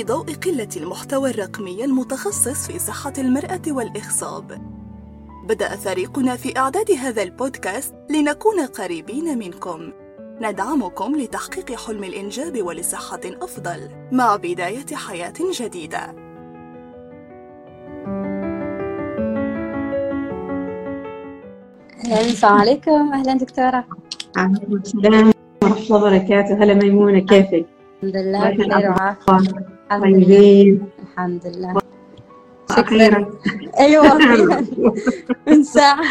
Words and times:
في 0.00 0.06
ضوء 0.06 0.34
قلة 0.34 0.68
المحتوى 0.76 1.30
الرقمي 1.30 1.84
المتخصص 1.84 2.66
في 2.66 2.78
صحة 2.78 3.12
المرأة 3.18 3.62
والإخصاب 3.68 4.58
بدأ 5.48 5.76
فريقنا 5.76 6.36
في 6.36 6.58
إعداد 6.58 6.90
هذا 6.90 7.22
البودكاست 7.22 7.94
لنكون 8.10 8.60
قريبين 8.60 9.38
منكم. 9.38 9.92
ندعمكم 10.40 11.16
لتحقيق 11.16 11.72
حلم 11.72 12.04
الإنجاب 12.04 12.62
ولصحة 12.62 13.20
أفضل 13.24 13.88
مع 14.12 14.36
بداية 14.36 14.86
حياة 14.94 15.34
جديدة. 15.60 16.14
السلام 22.06 22.58
عليكم. 22.58 23.12
أهلا 23.12 23.34
دكتورة. 23.34 23.84
عليكم 24.36 24.74
السلام 24.76 25.32
ورحمة 25.64 25.80
الله 25.80 25.96
وبركاته. 25.96 26.54
هلا 26.54 26.74
ميمونة 26.74 27.18
كيفك؟ 27.18 27.66
الحمد 28.02 28.16
لله 28.16 28.50
بخير 28.50 28.90
وعافية. 28.90 29.79
الحمد 29.90 30.04
لله. 30.04 30.24
طيبين 30.24 30.88
الحمد 31.02 31.46
لله 31.46 31.74
أخيرا. 32.70 33.30
أيوة 33.80 34.18
من 35.48 35.62
ساعة. 35.64 36.04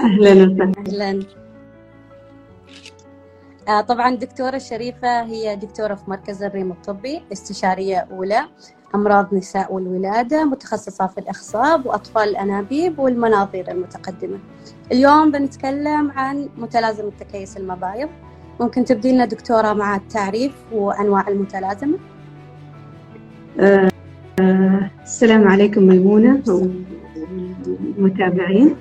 أهلا 0.00 0.32
وسهلا. 0.32 0.72
أهلا. 0.88 1.22
آه، 3.68 3.80
طبعا 3.80 4.08
الدكتورة 4.08 4.56
الشريفة 4.56 5.22
هي 5.22 5.56
دكتورة 5.56 5.94
في 5.94 6.10
مركز 6.10 6.42
الريم 6.42 6.70
الطبي 6.72 7.22
استشارية 7.32 7.96
أولى 8.10 8.40
أمراض 8.94 9.34
نساء 9.34 9.72
والولادة 9.72 10.44
متخصصة 10.44 11.06
في 11.06 11.18
الإخصاب 11.18 11.86
وأطفال 11.86 12.22
الأنابيب 12.28 12.98
والمناظير 12.98 13.70
المتقدمة. 13.70 14.38
اليوم 14.92 15.30
بنتكلم 15.30 16.10
عن 16.10 16.48
متلازمة 16.56 17.12
تكيس 17.20 17.56
المبايض. 17.56 18.08
ممكن 18.60 18.84
تبدي 18.84 19.12
لنا 19.12 19.24
دكتورة 19.24 19.72
مع 19.72 19.96
التعريف 19.96 20.52
وأنواع 20.72 21.28
المتلازمة؟ 21.28 21.98
السلام 25.04 25.48
عليكم 25.48 25.82
ميمونة 25.82 26.42
والمتابعين 27.98 28.74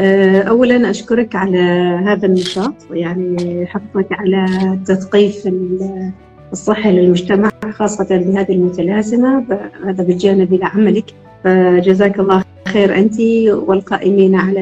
آه، 0.00 0.42
أولا 0.42 0.90
أشكرك 0.90 1.34
على 1.36 1.58
هذا 2.06 2.26
النشاط 2.26 2.74
يعني 2.90 3.66
حفظك 3.66 4.06
على 4.12 4.46
تثقيف 4.86 5.46
ال- 5.46 6.10
الصحة 6.52 6.90
للمجتمع 6.90 7.50
خاصة 7.70 8.04
بهذه 8.10 8.52
المتلازمة 8.52 9.44
هذا 9.86 10.04
بالجانب 10.04 10.52
إلى 10.52 10.64
عملك. 10.64 11.04
فجزاك 11.44 12.18
الله 12.20 12.44
خير 12.68 12.98
أنت 12.98 13.20
والقائمين 13.50 14.34
على 14.34 14.60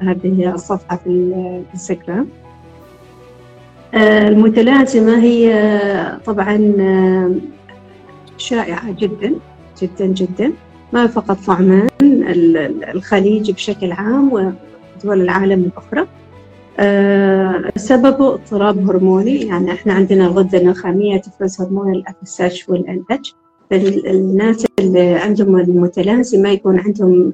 هذه 0.00 0.54
الصفحة 0.54 0.96
في 0.96 1.06
الإنستغرام. 1.10 2.26
آه، 3.94 4.28
المتلازمة 4.28 5.18
هي 5.22 5.52
طبعا 6.26 6.56
شائعة 8.40 8.92
جدا 8.92 9.34
جدا 9.82 10.06
جدا. 10.06 10.52
ما 10.92 11.06
فقط 11.06 11.36
في 11.36 11.52
عمان 11.52 11.88
ال- 12.02 12.56
ال- 12.56 12.84
الخليج 12.84 13.50
بشكل 13.50 13.92
عام 13.92 14.32
ودول 14.32 15.20
العالم 15.20 15.60
الأخرى. 15.64 16.06
آه، 16.78 17.72
سببه 17.76 18.34
اضطراب 18.34 18.90
هرموني 18.90 19.40
يعني 19.42 19.72
إحنا 19.72 19.92
عندنا 19.92 20.26
الغدة 20.26 20.58
النخامية 20.58 21.16
تفرز 21.20 21.60
هرمون 21.60 21.92
الاف 21.94 22.14
اس 22.22 22.40
اتش 22.40 22.68
والان 22.68 23.04
اتش 23.10 23.34
الناس 24.06 24.66
اللي 24.78 25.14
عندهم 25.14 25.56
المتلازمة 25.56 26.48
يكون 26.48 26.80
عندهم 26.80 27.32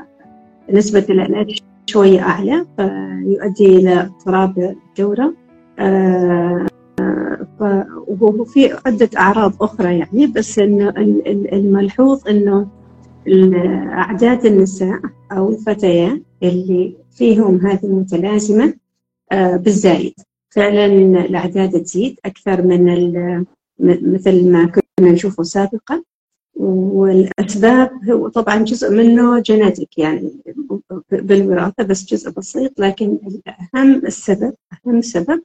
نسبة 0.73 1.05
الان 1.11 1.35
اتش 1.35 1.63
شوية 1.87 2.21
أعلى 2.21 2.67
فيؤدي 2.77 3.67
إلى 3.77 4.01
اضطراب 4.01 4.77
الدورة 4.99 5.35
آه، 5.79 6.67
ف- 7.59 7.87
وهو 8.09 8.45
في 8.45 8.73
عدة 8.87 9.11
أعراض 9.19 9.63
أخرى 9.63 9.99
يعني 9.99 10.27
بس 10.27 10.59
إنه 10.59 10.89
ال- 10.89 11.29
ال- 11.29 11.55
الملحوظ 11.55 12.29
إنه 12.29 12.69
أعداد 13.93 14.47
النساء 14.47 15.01
أو 15.33 15.49
الفتيات 15.49 16.23
اللي 16.43 16.97
فيهم 17.11 17.67
هذه 17.67 17.85
المتلازمة 17.85 18.75
آه، 19.33 19.57
بالزايد. 19.57 20.15
فعلا 20.51 20.87
الأعداد 21.25 21.83
تزيد 21.83 22.21
أكثر 22.25 22.63
من 22.63 22.85
مثل 23.81 24.53
ما 24.53 24.67
كنا 24.67 25.13
نشوفه 25.13 25.43
سابقا. 25.43 26.03
والأسباب 26.57 27.91
هو 28.11 28.29
طبعا 28.29 28.57
جزء 28.65 28.91
منه 28.95 29.41
genetic 29.41 29.99
يعني 29.99 30.33
بالوراثة 31.13 31.85
بس 31.85 32.05
جزء 32.05 32.31
بسيط 32.31 32.81
لكن 32.81 33.19
الأهم 33.27 34.07
السبب 34.07 34.55
أهم 34.87 35.01
سبب 35.03 35.43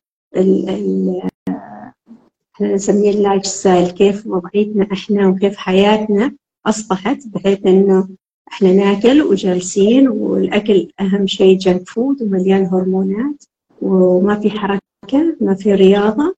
نسميه 2.61 3.11
ال 3.11 3.45
lifestyle 3.45 3.89
كيف 3.91 4.27
وضعيتنا 4.27 4.87
إحنا 4.93 5.27
وكيف 5.27 5.57
حياتنا 5.57 6.31
أصبحت 6.65 7.17
بحيث 7.27 7.65
إنه 7.65 8.07
إحنا 8.51 8.73
ناكل 8.73 9.21
وجالسين 9.21 10.07
والأكل 10.07 10.87
أهم 10.99 11.27
شيء 11.27 11.57
junk 11.57 11.89
food 11.89 12.21
ومليان 12.21 12.65
هرمونات 12.65 13.43
وما 13.81 14.39
في 14.39 14.49
حركة 14.49 15.35
ما 15.41 15.53
في 15.55 15.73
رياضة. 15.75 16.35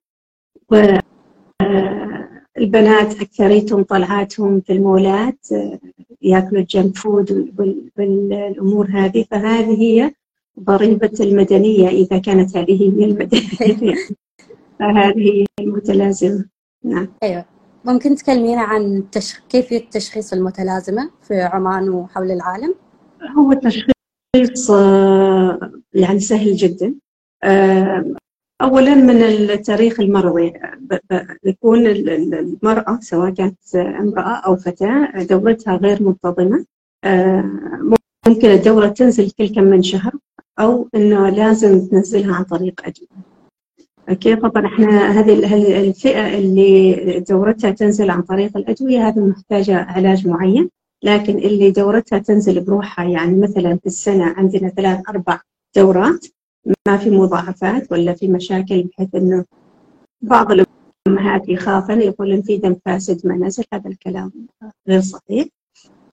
والبنات 2.56 3.20
أكثريتهم 3.20 3.82
طلعاتهم 3.82 4.60
في 4.60 4.72
المولات 4.72 5.38
آه، 5.52 5.78
يأكلوا 6.22 6.60
الجنك 6.60 6.96
فود 6.96 7.52
وال- 7.58 7.90
والأمور 7.98 8.88
هذه 8.90 9.24
فهذه 9.30 9.80
هي 9.82 10.12
ضريبة 10.60 11.10
المدنية 11.20 11.88
إذا 11.88 12.18
كانت 12.18 12.56
هذه 12.56 12.82
هي 12.82 13.04
المدنية. 13.04 13.94
فهذه 14.78 15.18
هي 15.18 15.44
المتلازمة. 15.60 16.44
نعم. 16.84 17.08
أيوة. 17.22 17.44
ممكن 17.84 18.14
تكلمينا 18.14 18.60
عن 18.62 19.04
تش... 19.12 19.40
كيفية 19.48 19.84
تشخيص 19.90 20.32
المتلازمة 20.32 21.10
في 21.22 21.40
عمان 21.42 21.88
وحول 21.88 22.30
العالم؟ 22.30 22.74
هو 23.38 23.52
التشخيص 23.52 24.70
آه، 24.70 25.72
يعني 25.94 26.20
سهل 26.20 26.56
جدا. 26.56 26.94
آه، 27.44 28.14
أولا 28.62 28.94
من 28.94 29.22
التاريخ 29.22 30.00
المرضي. 30.00 30.52
يكون 31.44 31.86
ال- 31.86 32.10
ال- 32.10 32.34
المرأة 32.62 32.98
سواء 33.00 33.30
كانت 33.30 33.74
امرأة 33.76 34.36
أو 34.46 34.56
فتاة 34.56 35.22
دورتها 35.22 35.76
غير 35.76 36.02
منتظمة. 36.02 36.64
آه، 37.04 37.44
ممكن 38.26 38.48
الدورة 38.50 38.88
تنزل 38.88 39.30
كل 39.30 39.48
كم 39.54 39.64
من 39.64 39.82
شهر 39.82 40.12
أو 40.60 40.88
إنه 40.94 41.28
لازم 41.28 41.86
تنزلها 41.88 42.34
عن 42.36 42.44
طريق 42.44 42.80
أدوية 42.84 43.33
أوكي 44.10 44.36
طبعا 44.36 44.66
إحنا 44.66 45.20
هذه 45.20 45.32
الفئة 45.80 46.38
اللي 46.38 47.20
دورتها 47.28 47.70
تنزل 47.70 48.10
عن 48.10 48.22
طريق 48.22 48.56
الأدوية 48.56 49.08
هذه 49.08 49.20
محتاجة 49.20 49.76
علاج 49.76 50.28
معين 50.28 50.70
لكن 51.02 51.38
اللي 51.38 51.70
دورتها 51.70 52.18
تنزل 52.18 52.60
بروحها 52.60 53.04
يعني 53.04 53.40
مثلا 53.40 53.76
في 53.76 53.86
السنة 53.86 54.24
عندنا 54.24 54.68
ثلاث 54.68 55.00
أربع 55.08 55.40
دورات 55.76 56.26
ما 56.88 56.96
في 56.96 57.10
مضاعفات 57.10 57.92
ولا 57.92 58.14
في 58.14 58.28
مشاكل 58.28 58.82
بحيث 58.82 59.14
إنه 59.14 59.44
بعض 60.22 60.46
الأمهات 60.52 61.48
يخافن 61.48 62.00
يقولن 62.00 62.42
في 62.42 62.56
دم 62.56 62.76
فاسد 62.84 63.26
ما 63.26 63.36
نزل 63.36 63.64
هذا 63.72 63.90
الكلام 63.90 64.32
غير 64.88 65.00
صحيح. 65.00 65.46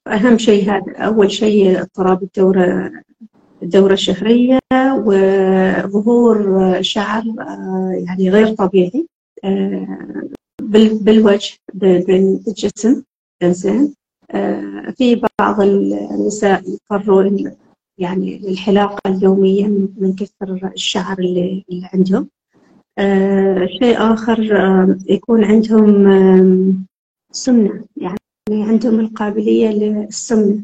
اهم 0.07 0.37
شيء 0.37 0.71
هذا 0.71 0.97
أول 0.97 1.31
شيء 1.31 1.81
اضطراب 1.81 2.23
الدورة 2.23 2.91
الدورة 3.63 3.93
الشهرية 3.93 4.59
وظهور 5.05 6.37
شعر 6.81 7.23
آه، 7.39 8.03
يعني 8.07 8.29
غير 8.29 8.47
طبيعي 8.55 9.07
آه، 9.43 9.87
بال- 10.61 10.97
بالوجه 11.03 11.53
بالجسم 11.73 13.03
إنزين 13.43 13.93
آه، 14.31 14.93
في 14.97 15.21
بعض 15.39 15.61
النساء 15.61 16.63
يضطروا 16.69 17.29
إن- 17.29 17.51
يعني 17.97 18.37
للحلاقة 18.39 19.09
اليومية 19.15 19.67
من 19.97 20.15
كثر 20.15 20.71
الشعر 20.75 21.19
اللي 21.19 21.63
عندهم. 21.93 22.27
شيء 23.79 23.95
آخر 24.13 24.39
يكون 25.09 25.43
عندهم 25.43 26.85
سمنة 27.31 27.83
يعني 27.97 28.17
عندهم 28.63 28.99
القابلية 28.99 29.69
للسمنة. 29.69 30.61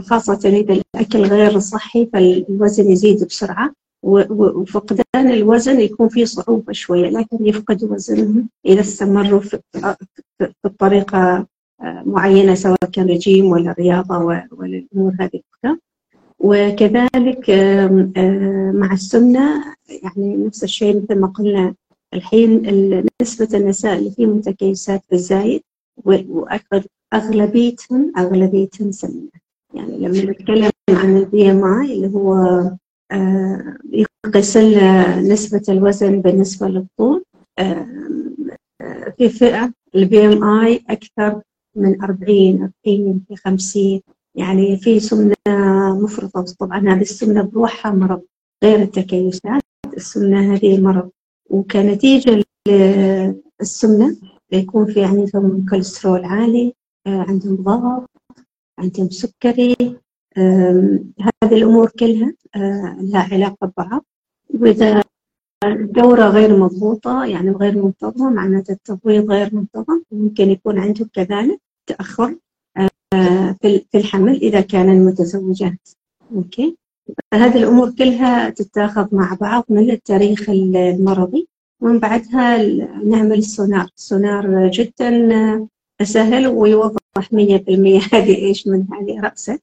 خاصة 0.00 0.40
إذا 0.48 0.82
الأكل 0.96 1.22
غير 1.22 1.58
صحي 1.58 2.06
فالوزن 2.12 2.90
يزيد 2.90 3.24
بسرعة 3.24 3.72
وفقدان 4.02 5.30
الوزن 5.30 5.80
يكون 5.80 6.08
فيه 6.08 6.24
صعوبة 6.24 6.72
شوية 6.72 7.08
لكن 7.10 7.46
يفقدوا 7.46 7.94
وزنهم 7.94 8.48
إذا 8.66 8.80
استمروا 8.80 9.40
في, 9.40 9.58
في, 9.72 9.94
في 10.38 10.52
الطريقة 10.64 11.46
آه، 11.80 12.02
معينة 12.06 12.54
سواء 12.54 12.78
كان 12.92 13.08
رجيم 13.10 13.46
ولا 13.46 13.74
رياضة 13.78 14.18
ولا 14.18 14.48
الأمور 14.66 15.12
هذه 15.20 15.40
كلها 15.62 15.78
وكذلك 16.38 17.50
آم، 17.50 18.12
مع 18.74 18.92
السمنة 18.92 19.64
يعني 20.02 20.36
نفس 20.36 20.64
الشيء 20.64 21.02
مثل 21.02 21.20
ما 21.20 21.26
قلنا 21.26 21.74
الحين 22.14 22.68
ال- 22.68 23.06
نسبة 23.22 23.48
النساء 23.58 23.98
اللي 23.98 24.10
فيهم 24.10 24.28
متكيسات 24.36 25.02
بالزايد 25.10 25.62
وأغلبيتهم 26.04 28.12
أغلبيتهم 28.18 28.92
سمنة. 28.92 29.41
يعني 29.74 29.98
لما 29.98 30.30
نتكلم 30.30 30.70
عن 30.90 31.16
البي 31.16 31.50
إم 31.50 31.64
آي 31.64 31.92
اللي 31.92 32.08
هو 32.08 32.34
آه، 33.12 33.76
يقيس 34.24 34.56
لنا 34.56 35.20
نسبة 35.20 35.62
الوزن 35.68 36.20
بالنسبة 36.20 36.68
للطول 36.68 37.24
آه، 37.58 37.86
آه، 38.80 39.14
في 39.18 39.28
فئة 39.28 39.72
ال 39.94 40.26
BMI 40.26 40.84
أكثر 40.90 41.42
من 41.76 42.02
40 42.02 42.72
40 42.86 43.24
في 43.28 43.36
50 43.36 44.00
يعني 44.34 44.76
في 44.76 45.00
سمنة 45.00 45.34
مفرطة. 46.02 46.44
طبعا 46.58 46.78
هذه 46.78 47.00
السمنة 47.00 47.42
بروحها 47.42 47.92
مرض 47.92 48.22
غير 48.64 48.82
التكيسات 48.82 49.62
السمنة 49.96 50.54
هذه 50.54 50.80
مرض. 50.80 51.10
وكنتيجة 51.50 52.44
للسمنة 52.68 54.16
يكون 54.52 54.86
في 54.86 55.04
عندهم 55.04 55.66
كوليسترول 55.70 56.24
عالي 56.24 56.74
عندهم 57.06 57.56
ضغط 57.56 58.10
عندهم 58.78 59.10
سكري 59.10 59.76
هذه 61.20 61.52
الأمور 61.52 61.90
كلها 61.90 62.34
آه، 62.56 62.96
لها 63.00 63.28
علاقة 63.32 63.66
ببعض. 63.66 64.04
وإذا 64.54 65.02
الدورة 65.64 66.28
غير 66.28 66.56
مضبوطة 66.58 67.24
يعني 67.24 67.50
غير 67.50 67.84
منتظمة 67.84 68.30
معناته 68.30 68.72
التبويض 68.72 69.30
غير 69.30 69.54
منتظم 69.54 70.02
ممكن 70.12 70.50
يكون 70.50 70.78
عندهم 70.78 71.08
كذلك 71.12 71.60
تأخر 71.86 72.36
آه، 73.14 73.56
في 73.62 73.84
الحمل 73.94 74.36
إذا 74.36 74.60
كان 74.60 75.04
متزوجات 75.04 75.88
أوكي؟ 76.34 76.76
هذه 77.34 77.58
الأمور 77.58 77.90
كلها 77.90 78.50
تتاخذ 78.50 79.14
مع 79.14 79.36
بعض 79.40 79.64
من 79.68 79.90
التاريخ 79.90 80.50
المرضي. 80.50 81.48
ومن 81.80 81.98
بعدها 81.98 82.62
نعمل 83.04 83.38
السونار 83.38 83.88
السونار 83.96 84.68
جدا 84.68 85.10
سهل 86.04 86.46
ويوضح 86.46 87.00
100% 87.18 88.14
هذه 88.14 88.36
إيش 88.36 88.66
من 88.66 88.86
هذه 88.92 89.20
رأسه. 89.20 89.58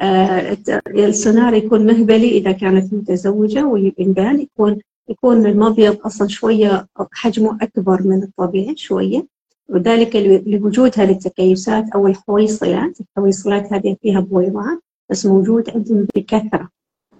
آه 0.00 0.56
السونار 0.88 1.54
يكون 1.54 1.86
مهبلي 1.86 2.28
إذا 2.38 2.52
كانت 2.52 2.94
متزوجة 2.94 3.66
ويبان 3.66 4.40
يكون 4.40 4.78
يكون 5.08 5.46
المبيض 5.46 5.98
أصلا 6.06 6.28
شوية 6.28 6.86
حجمه 7.12 7.58
أكبر 7.62 8.02
من 8.02 8.22
الطبيعي 8.22 8.76
شوية. 8.76 9.26
وذلك 9.68 10.16
لوجود 10.46 11.00
هذه 11.00 11.12
التكيسات 11.12 11.84
أو 11.94 12.06
الحويصلات. 12.06 12.98
الحويصلات 13.00 13.72
هذه 13.72 13.96
فيها 14.02 14.20
بويضات 14.20 14.80
بس 15.10 15.26
موجود 15.26 15.70
عندهم 15.70 16.06
بكثرة 16.16 16.68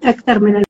أكثر 0.04 0.38
من 0.38 0.62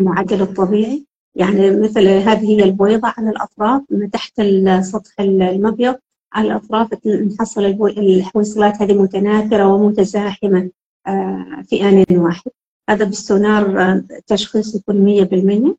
المعدل 0.00 0.42
الطبيعي. 0.42 1.04
يعني 1.34 1.70
مثل 1.70 2.08
هذه 2.08 2.48
هي 2.48 2.64
البويضة 2.64 3.12
على 3.16 3.30
الأطراف 3.30 3.82
من 3.90 4.10
تحت 4.10 4.42
سطح 4.80 5.20
المبيض 5.20 5.96
على 6.32 6.48
الأطراف 6.48 7.06
نحصل 7.06 7.64
الحويصلات 7.64 8.82
هذه 8.82 9.02
متناثرة 9.02 9.74
ومتزاحمة 9.74 10.70
آه، 11.06 11.64
في 11.68 11.88
آن 11.88 12.18
واحد. 12.18 12.50
هذا 12.90 13.04
بالسونار 13.04 13.82
آه، 13.82 14.04
تشخيص 14.26 14.74
يكون 14.74 14.96
100% 15.04 15.76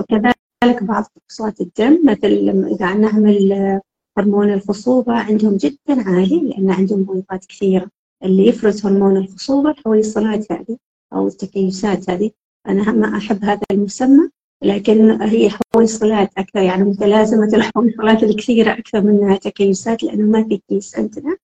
وكذلك 0.00 0.82
بعض 0.82 1.04
فحوصات 1.04 1.60
الدم 1.60 2.00
مثل 2.04 2.28
إذا 2.72 2.94
نعمل 2.94 3.80
هرمون 4.18 4.52
الخصوبة 4.52 5.12
عندهم 5.12 5.56
جدا 5.56 6.08
عالي 6.08 6.40
لأن 6.40 6.70
عندهم 6.70 7.02
بويضات 7.02 7.44
كثيرة. 7.44 7.90
اللي 8.24 8.46
يفرز 8.46 8.86
هرمون 8.86 9.16
الخصوبة 9.16 9.70
الحويصلات 9.70 10.52
هذه 10.52 10.76
أو 11.12 11.26
التكيسات 11.26 12.10
هذه. 12.10 12.30
أنا 12.68 12.92
ما 12.92 13.16
أحب 13.16 13.44
هذا 13.44 13.60
المسمى. 13.70 14.28
لكن 14.64 15.22
هي 15.22 15.50
حويصلات 15.74 16.30
أكثر 16.38 16.60
يعني 16.60 16.84
متلازمة 16.84 17.50
الحويصلات 17.54 18.22
الكثيرة 18.22 18.72
أكثر 18.72 19.00
منها 19.00 19.36
تكيسات 19.36 20.02
لأنه 20.02 20.22
ما 20.26 20.48
في 20.48 20.60
كيس 20.68 20.98
عندنا. 20.98 21.36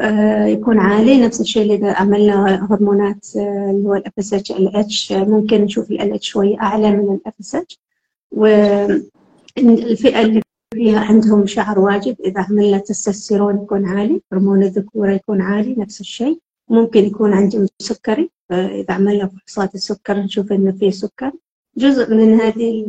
آه، 0.00 0.46
يكون 0.46 0.78
عالي 0.78 1.20
نفس 1.20 1.40
الشيء 1.40 1.74
إذا 1.74 1.92
عملنا 1.92 2.66
هرمونات 2.70 3.26
آه، 3.36 3.70
اللي 3.70 3.88
هو 3.88 3.94
ال 3.94 4.76
FSH 4.76 4.98
LH 4.98 5.12
ممكن 5.12 5.60
نشوف 5.60 5.90
LH 5.90 6.28
شوي 6.28 6.60
أعلى 6.60 6.90
من 6.90 7.18
FSH 7.26 7.78
والفئه 8.32 10.20
اللي 10.20 10.42
فيها 10.74 11.00
عندهم 11.00 11.46
شعر 11.46 11.78
واجد 11.78 12.16
إذا 12.24 12.40
عملنا 12.40 12.78
تستوستيرون 12.78 13.62
يكون 13.62 13.84
عالي 13.86 14.22
هرمون 14.32 14.62
الذكورة 14.62 15.12
يكون 15.12 15.40
عالي 15.40 15.74
نفس 15.78 16.00
الشيء. 16.00 16.40
ممكن 16.70 17.04
يكون 17.04 17.32
عندهم 17.32 17.66
سكري 17.78 18.30
إذا 18.52 18.94
عملنا 18.94 19.26
فحوصات 19.26 19.74
السكر 19.74 20.18
نشوف 20.18 20.52
إنه 20.52 20.72
في 20.72 20.90
سكر. 20.90 21.32
جزء 21.76 22.14
من 22.14 22.40
هذه 22.40 22.86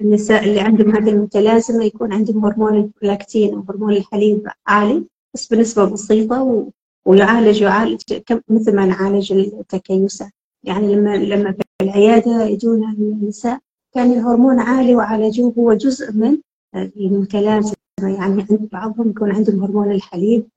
النساء 0.00 0.44
اللي 0.44 0.60
عندهم 0.60 0.96
هذه 0.96 1.10
المتلازمة 1.10 1.84
يكون 1.84 2.12
عندهم 2.12 2.44
هرمون 2.44 2.92
البرولاكتين 3.02 3.54
أو 3.54 3.64
هرمون 3.68 3.92
الحليب 3.92 4.48
عالي 4.66 5.04
بس 5.34 5.46
بنسبة 5.46 5.84
بسيطة 5.84 6.42
و... 6.42 6.64
ويعالج 7.04 7.60
يعالج 7.60 8.00
مثل 8.48 8.76
ما 8.76 8.86
نعالج 8.86 9.32
التكيسات. 9.32 10.30
يعني 10.64 10.94
لما 10.94 11.16
لما 11.16 11.52
في 11.52 11.62
العيادة 11.82 12.44
يجونا 12.44 12.92
النساء 12.98 13.58
كان 13.94 14.12
الهرمون 14.12 14.60
عالي 14.60 14.96
وعالجوه 14.96 15.54
هو 15.58 15.72
جزء 15.74 16.12
من 16.12 16.38
المتلازمة. 16.74 17.74
يعني 18.02 18.18
عند 18.20 18.68
بعضهم 18.72 19.10
يكون 19.10 19.32
عندهم 19.32 19.64
هرمون 19.64 19.92
الحليب 19.92 20.48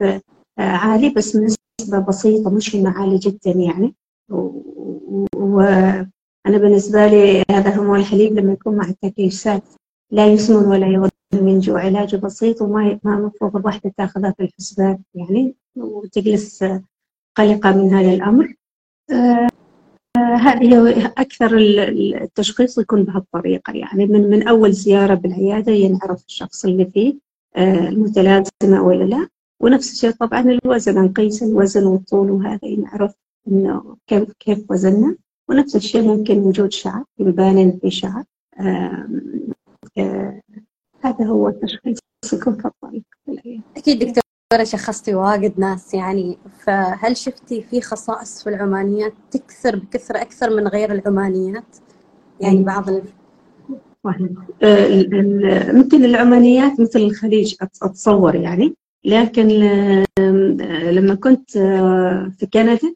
عالي 0.57 1.09
بس 1.09 1.37
بنسبة 1.37 1.99
بسيطة 2.07 2.49
مش 2.49 2.75
انه 2.75 2.89
عالي 2.89 3.17
جدا 3.17 3.51
يعني 3.51 3.95
وأنا 6.45 6.57
بالنسبة 6.57 7.07
لي 7.07 7.43
هذا 7.51 7.69
هرمون 7.69 7.99
الحليب 7.99 8.39
لما 8.39 8.53
يكون 8.53 8.75
مع 8.75 8.89
التكيسات 8.89 9.63
لا 10.11 10.27
يسمن 10.27 10.65
ولا 10.65 10.87
يغذي 10.87 11.11
من 11.33 11.59
جوع 11.59 11.81
علاج 11.81 12.15
بسيط 12.15 12.61
وما 12.61 12.99
ما 13.03 13.17
المفروض 13.17 13.55
الوحدة 13.55 13.93
تأخذها 13.97 14.31
في 14.31 14.43
الحسبان 14.43 14.99
يعني 15.15 15.55
وتجلس 15.75 16.63
قلقة 17.37 17.71
من 17.71 17.93
هذا 17.93 18.13
الأمر. 18.13 18.55
آه 19.11 19.47
هذه 20.17 21.05
أكثر 21.17 21.57
التشخيص 21.57 22.77
يكون 22.77 23.03
بهالطريقة 23.03 23.73
يعني 23.73 24.05
من 24.05 24.29
من 24.29 24.47
أول 24.47 24.73
زيارة 24.73 25.13
بالعيادة 25.13 25.71
ينعرف 25.71 26.25
الشخص 26.25 26.65
اللي 26.65 26.85
فيه 26.85 27.15
آه 27.55 27.89
المتلازمة 27.89 28.81
ولا 28.83 29.03
لا. 29.03 29.27
ونفس 29.61 29.91
الشيء 29.91 30.11
طبعا 30.11 30.39
الوزن 30.39 31.05
نقيس 31.05 31.43
الوزن 31.43 31.83
والطول 31.83 32.31
وهذا 32.31 32.65
ينعرف 32.67 33.13
إنه 33.47 33.97
كيف 34.07 34.31
كيف 34.39 34.71
وزننا. 34.71 35.15
ونفس 35.49 35.75
الشيء 35.75 36.01
ممكن 36.01 36.37
وجود 36.37 36.71
شعر 36.71 37.03
يبان 37.19 37.79
في 37.81 37.91
شعر. 37.91 38.23
آه 38.59 39.07
آه 39.97 40.41
هذا 41.01 41.25
هو 41.25 41.49
التشخيص. 41.49 41.99
يكون 42.33 42.55
في 42.55 42.65
الطريق 42.65 43.03
أكيد 43.77 43.99
دكتورة 43.99 44.63
شخصتي 44.63 45.15
واجد 45.15 45.59
ناس 45.59 45.93
يعني. 45.93 46.37
فهل 46.65 47.17
شفتي 47.17 47.61
في 47.61 47.81
خصائص 47.81 48.43
في 48.43 48.49
العمانيات 48.49 49.13
تكثر 49.31 49.75
بكثرة 49.75 50.21
أكثر 50.21 50.49
من 50.49 50.67
غير 50.67 50.91
العمانيات؟ 50.91 51.77
يعني 52.39 52.63
بعض 52.63 52.89
ال... 52.89 53.03
آه، 54.63 55.71
مثل 55.71 55.97
العمانيات 55.97 56.79
مثل 56.79 56.99
الخليج 56.99 57.55
أتصور 57.61 58.35
يعني. 58.35 58.75
لكن 59.05 59.47
لما 60.91 61.15
كنت 61.15 61.57
آه، 61.57 62.31
في 62.39 62.45
كندا 62.45 62.93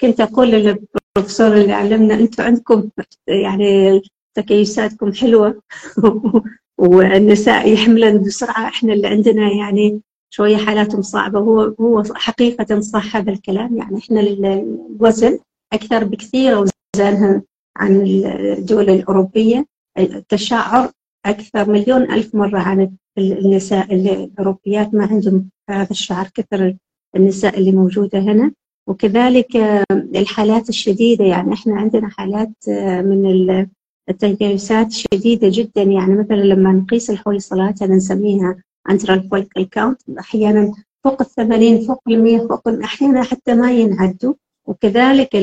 كنت 0.00 0.20
أقول 0.20 0.50
للبروفيسور 0.50 1.56
اللي 1.56 1.72
علمنا 1.72 2.14
أنتم 2.14 2.42
عندكم 2.44 2.90
يعني 3.28 4.00
تكيساتكم 4.34 5.12
حلوة 5.12 5.62
والنساء 6.78 7.72
يحملن 7.72 8.22
بسرعة 8.22 8.68
إحنا 8.68 8.92
اللي 8.92 9.08
عندنا 9.08 9.52
يعني 9.52 10.00
شوية 10.30 10.56
حالاتهم 10.56 11.02
صعبة. 11.02 11.38
هو 11.38 11.60
هو 11.80 12.02
حقيقة 12.14 12.80
صح 12.80 13.16
هذا 13.16 13.32
الكلام. 13.32 13.76
يعني 13.76 13.98
إحنا 13.98 14.20
الوزن 14.20 15.38
أكثر 15.72 16.04
بكثير 16.04 16.56
أوزانها 16.56 17.42
عن 17.76 18.06
الدول 18.06 18.90
الأوروبية. 18.90 19.66
التشعر 19.98 20.90
أكثر 21.26 21.70
مليون 21.70 22.02
ألف 22.02 22.34
مرة 22.34 22.58
عن 22.58 22.96
النساء 23.18 23.94
الأوروبيات. 23.94 24.94
ما 24.94 25.06
عندهم 25.06 25.50
هذا 25.70 25.90
الشعر 25.90 26.28
كثر 26.34 26.76
النساء 27.16 27.58
اللي 27.58 27.72
موجودة 27.72 28.18
هنا. 28.18 28.52
وكذلك 28.90 29.56
الحالات 29.92 30.68
الشديدة 30.68 31.24
يعني 31.24 31.52
إحنا 31.54 31.74
عندنا 31.76 32.08
حالات 32.08 32.52
من 33.04 33.66
التكيسات 34.08 34.92
شديدة 34.92 35.48
جدا. 35.52 35.82
يعني 35.82 36.14
مثلا 36.14 36.36
لما 36.36 36.72
نقيس 36.72 37.10
الحويصلات 37.10 37.82
هذا 37.82 37.94
نسميها 37.94 38.56
antral 38.90 39.28
follicle 39.28 39.62
count 39.64 40.00
أحيانا 40.18 40.72
فوق 41.04 41.20
الثمانين 41.22 41.80
فوق 41.80 42.02
المية 42.08 42.38
فوق 42.38 42.68
أحيانا 42.68 43.22
حتى 43.22 43.54
ما 43.54 43.72
ينعدوا. 43.72 44.34
وكذلك 44.66 45.36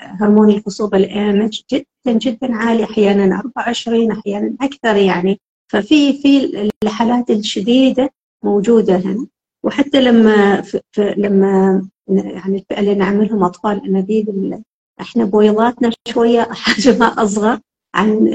هرمون 0.00 0.50
الخصوبة 0.50 0.98
ال 0.98 1.14
AMH 1.14 1.62
جدا 1.72 2.18
جدا 2.18 2.54
عالي. 2.54 2.84
أحيانا 2.84 3.38
24 3.38 4.10
أحيانا 4.10 4.56
أكثر 4.60 4.96
يعني. 4.96 5.40
ففي 5.72 6.12
في 6.12 6.50
الحالات 6.84 7.30
الشديدة 7.30 8.10
موجودة 8.44 8.96
هنا. 8.96 9.26
وحتى 9.64 10.00
لما 10.00 10.62
لما 10.98 11.82
يعني 12.08 12.56
الفئة 12.56 12.80
اللي 12.80 12.94
نعملهم 12.94 13.44
أطفال 13.44 13.84
أنابيب 13.84 14.62
إحنا 15.00 15.24
بويضاتنا 15.24 15.90
شوية 16.08 16.42
حجمها 16.64 17.22
أصغر 17.22 17.58
عن 17.94 18.28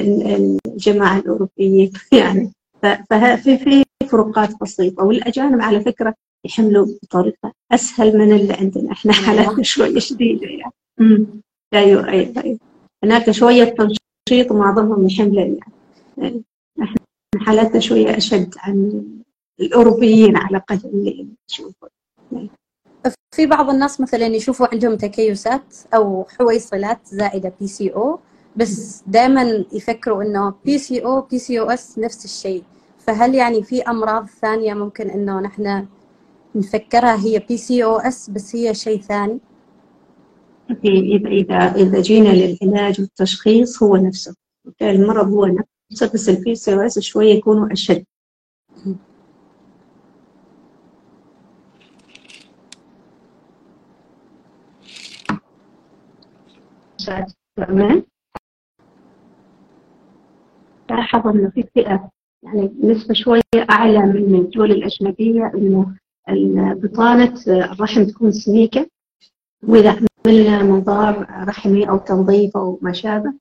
الجماعة 0.68 1.18
الأوروبيين 1.18 1.92
يعني 2.20 2.52
ففي 2.82 3.58
في 3.58 3.86
فروقات 4.08 4.62
بسيطة. 4.62 5.04
والأجانب 5.04 5.62
على 5.62 5.82
فكرة 5.82 6.14
يحملوا 6.46 6.88
بطريقة 7.04 7.52
أسهل 7.72 8.18
من 8.18 8.34
اللي 8.34 8.54
عندنا. 8.54 8.96
أيوة. 9.06 9.14
حالاتنا 9.14 9.64
شوية 9.64 10.00
شديدة 10.00 10.48
يعني. 10.48 10.72
أيوه 11.74 12.08
أيوه 12.08 12.34
أيوه. 12.44 12.60
هناك 13.04 13.32
شوية 13.32 13.64
تنشيط 13.64 14.52
ومعظمهم 14.52 15.08
يحملوا 15.08 15.58
يعني. 16.18 16.44
إحنا 16.82 17.00
حالاتنا 17.40 17.80
شوية 17.80 18.18
أشد 18.18 18.54
عن 18.58 19.04
الأوروبيين 19.60 20.38
على 20.38 20.58
قدر 20.58 20.90
اللي 20.90 21.28
نشوفه 21.50 21.90
في 23.36 23.46
بعض 23.46 23.70
الناس 23.70 24.02
مثلا 24.02 24.26
يشوفوا 24.26 24.68
عندهم 24.72 24.96
تكيسات 24.96 25.76
أو 25.94 26.26
حويصلات 26.38 27.00
زائدة 27.08 27.54
PCO 27.60 28.20
بس 28.56 29.04
دائما 29.08 29.66
يفكروا 29.74 30.24
إنه 30.24 30.54
بي 30.66 30.78
سي 30.78 31.06
أو 31.06 31.22
بي 31.22 31.40
سي 31.40 31.60
أو 31.60 31.70
اس 31.70 32.00
نفس 32.00 32.26
الشيء. 32.26 32.64
فهل 33.00 33.36
يعني 33.36 33.64
في 33.64 33.82
أمراض 33.82 34.26
ثانية 34.26 34.74
ممكن 34.74 35.10
إنه 35.10 35.40
نحن 35.40 35.88
نفكرها 36.56 37.20
هي 37.20 37.40
PCOS 37.40 38.30
بس 38.30 38.56
هي 38.56 38.74
شيء 38.74 39.02
ثاني؟ 39.02 39.40
اذا 40.86 41.30
اذا 41.30 41.76
إذا 41.76 42.02
جينا 42.02 42.30
للعلاج 42.30 43.02
والتشخيص 43.02 43.84
هو 43.84 43.96
نفسه. 43.96 44.36
المرض 44.82 45.28
هو 45.28 45.46
نفسه 45.92 46.12
بس 46.14 46.30
ال 46.30 46.56
PCOS 46.56 47.00
شوية 47.00 47.34
يكونوا 47.34 47.74
أشد. 47.74 48.06
تمام 57.56 58.04
لاحظ 60.90 61.28
إنه 61.28 61.50
في 61.50 61.64
فئة 61.76 62.10
يعني 62.44 62.72
نسبة 62.84 63.14
شوية 63.14 63.42
أعلى 63.70 64.00
من 64.00 64.36
الدول 64.36 64.72
الأجنبية 64.72 65.52
إنه 65.56 65.96
بطانة 66.74 67.34
الرحم 67.48 68.04
تكون 68.04 68.32
سميكة. 68.32 68.88
وإذا 69.64 70.00
عملنا 70.26 70.64
منظار 70.64 71.28
رحمي 71.48 71.90
أو 71.90 71.98
تنظيف 71.98 72.58
أو 72.58 72.80
ما 72.82 72.92
شابه 72.92 73.34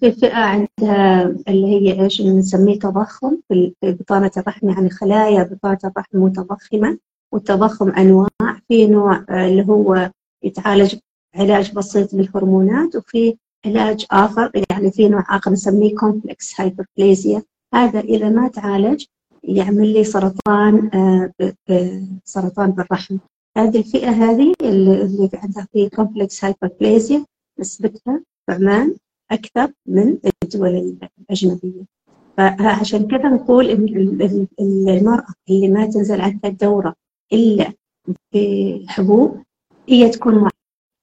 في 0.00 0.12
فئة 0.12 0.36
عندها 0.36 1.24
اللي 1.48 1.66
هي 1.66 2.02
إيش 2.02 2.22
نسميه 2.22 2.78
تضخم. 2.78 3.38
في 3.48 3.74
بطانة 3.82 4.30
الرحم 4.36 4.68
يعني 4.70 4.90
خلايا 4.90 5.42
بطانة 5.42 5.78
الرحم 5.84 6.18
متضخمة 6.18 6.98
والتضخم 7.32 7.90
أنواع. 7.90 8.28
في 8.68 8.86
نوع 8.86 9.24
اللي 9.30 9.66
هو 9.68 10.10
يتعالج 10.42 10.94
علاج 11.34 11.72
بسيط 11.74 12.14
بالهرمونات 12.14 12.96
وفي 12.96 13.36
علاج 13.66 14.06
آخر 14.10 14.50
يعني 14.70 14.90
في 14.90 15.08
نوع 15.08 15.36
آخر 15.36 15.50
نسميه 15.50 15.94
complex 15.94 16.60
hyperplasia 16.60 17.42
هذا 17.74 18.00
إذا 18.00 18.28
ما 18.28 18.48
تعالج 18.48 19.04
يعمل 19.42 19.92
لي 19.92 20.04
سرطان 20.04 20.90
آه، 20.94 21.32
سرطان 22.24 22.70
بالرحم. 22.70 23.18
هذه 23.56 23.78
الفئة 23.78 24.10
هذه 24.10 24.54
اللي 24.62 25.30
عندها 25.34 25.68
في 25.72 25.88
complex 25.88 26.44
hyperplasia 26.44 27.24
نسبتها 27.58 28.22
في 28.46 28.52
عمان 28.52 28.94
أكثر 29.30 29.72
من 29.86 30.18
الدول 30.44 30.98
الأجنبية. 31.30 31.84
فعشان 32.36 33.06
كذا 33.06 33.28
نقول 33.28 33.70
إن 33.70 34.46
المرأة 34.88 35.34
اللي 35.50 35.68
ما 35.68 35.86
تنزل 35.86 36.20
عندها 36.20 36.50
الدورة 36.50 36.94
إلا 37.32 37.72
بحبوب 38.34 39.42
هي 39.88 40.08
تكون 40.08 40.48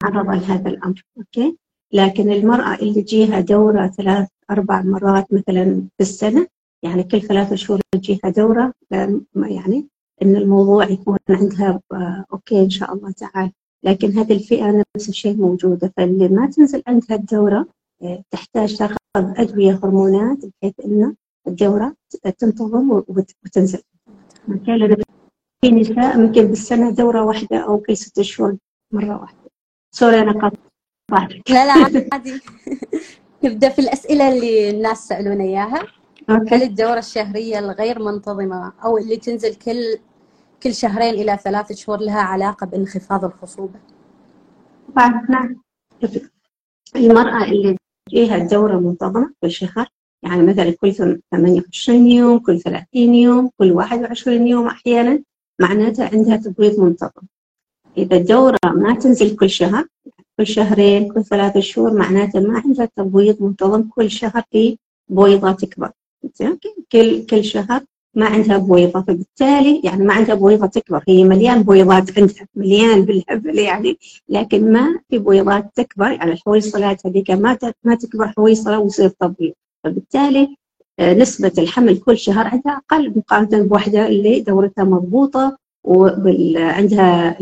معرضة 0.04 0.34
لهذا 0.34 0.70
الأمر 0.70 1.04
okay؟ 1.18 1.58
لكن 1.94 2.32
المرأة 2.32 2.76
اللي 2.76 3.02
تجيها 3.02 3.40
دورة 3.40 3.88
ثلاث 3.88 4.28
أربع 4.52 4.82
مرات 4.82 5.34
مثلا 5.34 5.64
في 5.98 6.02
السنة 6.02 6.48
يعني 6.84 7.04
كل 7.04 7.22
ثلاثة 7.22 7.56
شهور 7.56 7.80
تجيها 7.96 8.30
دورة 8.38 8.74
يعني 9.36 9.88
إن 10.22 10.36
الموضوع 10.36 10.90
يكون 10.90 11.18
عندها 11.30 11.82
okay 12.34 12.64
إن 12.64 12.70
شاء 12.70 12.94
الله 12.94 13.12
تعالى 13.12 13.52
لكن 13.84 14.12
هذه 14.12 14.34
الفئة 14.34 14.84
نفس 14.96 15.10
الشيء 15.10 15.38
موجودة. 15.38 15.94
فاللي 15.98 16.28
ما 16.28 16.48
تنزل 16.50 16.84
عندها 16.88 17.18
الدورة 17.18 17.68
آه، 18.04 18.24
تحتاج 18.32 18.78
تاخذ 18.78 18.96
أدوية 19.18 19.80
هرمونات 19.84 20.38
بحيث 20.46 20.74
إنه 20.86 21.16
الدورة 21.48 21.96
تنتظم 22.38 22.92
وتنزل. 23.46 23.82
في 25.62 25.72
نساء 25.72 26.18
ممكن 26.18 26.42
بالسنة 26.48 26.90
دورة 26.92 27.24
واحدة 27.24 27.58
أو 27.58 27.78
كل 27.78 27.98
ستة 27.98 28.22
شهور 28.22 28.58
مرة 28.94 29.22
واحدة. 29.22 29.49
sorry 29.92 30.22
قاطعتك. 30.22 31.50
لا 31.50 31.66
لا 31.66 32.04
عادي 32.14 32.42
نبدأ 33.44 33.70
في 33.70 33.80
الأسئلة 33.80 34.30
اللي 34.30 34.70
الناس 34.70 35.08
سألونا 35.08 35.44
إياها. 35.44 35.84
أوكي. 36.30 36.56
هل 36.56 36.64
الدورة 36.64 37.00
الشهرية 37.00 37.60
الغير 37.60 38.00
منتظمة 38.00 38.74
أو 38.84 38.98
اللي 38.98 39.18
تنزل 39.18 39.56
كل 39.56 39.98
كل 40.64 40.74
شهرين 40.74 41.14
إلى 41.14 41.38
ثلاثة 41.44 41.76
شهور 41.76 42.00
لها 42.00 42.22
علاقة 42.22 42.66
بانخفاض 42.66 43.26
الخصوبة؟ 43.26 43.80
طبعا 44.96 45.26
نعم. 45.30 45.62
المرأة 46.96 47.44
اللي 47.44 47.78
فيها 48.10 48.36
الدورة 48.36 48.80
منتظمة 48.80 49.34
كل 49.42 49.52
شهر 49.52 49.88
يعني 50.24 50.44
مثلا 50.44 50.72
كل 50.72 50.94
28 51.32 52.08
يوم 52.08 52.40
كل 52.40 52.60
30 52.60 52.88
يوم 53.16 53.50
كل 53.58 53.72
21 53.72 54.48
يوم 54.48 54.68
أحيانا 54.68 55.24
معناتها 55.62 56.10
عندها 56.14 56.38
تبويض 56.38 56.80
منتظم. 56.80 57.28
إذا 57.98 58.18
الدورة 58.18 58.58
ما 58.66 58.96
تنزل 58.96 59.36
كل 59.36 59.50
شهر 59.50 59.86
كل 60.38 60.48
شهرين 60.48 61.14
كل 61.14 61.24
ثلاثة 61.24 61.60
شهور 61.60 61.94
معناته 61.94 62.40
ما 62.40 62.62
عندها 62.66 62.90
تبويض 62.96 63.44
منتظم 63.44 63.84
كل 63.84 64.12
شهر 64.12 64.44
في 64.52 64.78
بويضة 65.10 65.52
تكبر. 65.52 65.92
كل 66.92 67.26
كل 67.26 67.44
شهر 67.44 67.82
ما 68.16 68.26
عندها 68.26 68.58
بويضة. 68.58 69.02
فبالتالي 69.02 69.82
يعني 69.84 70.06
ما 70.06 70.14
عندها 70.14 70.36
بويضة 70.36 70.68
تكبر. 70.68 71.04
هي 71.08 71.24
مليان 71.24 71.64
بويضات 71.64 72.20
عندها 72.20 72.48
مليان 72.56 73.06
بالهبل 73.06 73.60
يعني. 73.60 73.98
لكن 74.30 74.72
ما 74.72 75.00
في 75.10 75.18
بويضات 75.18 75.72
تكبر. 75.76 76.12
يعني 76.12 76.32
الحويصلات 76.32 77.08
هذيك 77.08 77.32
ما 77.32 77.58
ما 77.84 77.96
تكبر 77.96 78.28
حويصلة 78.28 78.80
ويصير 78.80 79.10
تبويض. 79.10 79.54
فبالتالي 79.84 80.56
آه، 81.00 81.14
نسبة 81.14 81.52
الحمل 81.58 81.98
كل 81.98 82.18
شهر 82.18 82.48
عندها 82.48 82.82
أقل 82.92 83.14
مقارنة 83.16 83.64
بوحدة 83.64 84.08
اللي 84.08 84.40
دورتها 84.40 84.84
مضبوطة. 84.84 85.58
وعندها 85.84 87.38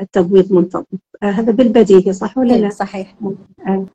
التبويض 0.00 0.52
منتظم. 0.52 0.98
آه، 1.22 1.26
هذا 1.26 1.52
بالبديهي 1.52 2.12
صح 2.12 2.38
ولا 2.38 2.54
لا؟ 2.54 2.68
صحيح. 2.68 3.14
آه. 3.66 3.86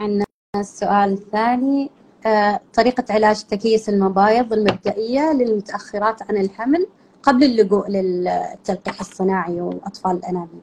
عندنا 0.00 0.24
السؤال 0.56 1.12
الثاني. 1.12 1.90
آه، 2.26 2.60
طريقة 2.74 3.04
علاج 3.10 3.42
تكيس 3.44 3.88
المبايض 3.88 4.52
المبدئية 4.52 5.32
للمتأخرات 5.32 6.22
عن 6.22 6.36
الحمل 6.36 6.86
قبل 7.22 7.44
اللجوء 7.44 7.88
للتلقيح 7.90 9.00
الصناعي 9.00 9.60
وأطفال 9.60 10.16
الأنابيب 10.16 10.60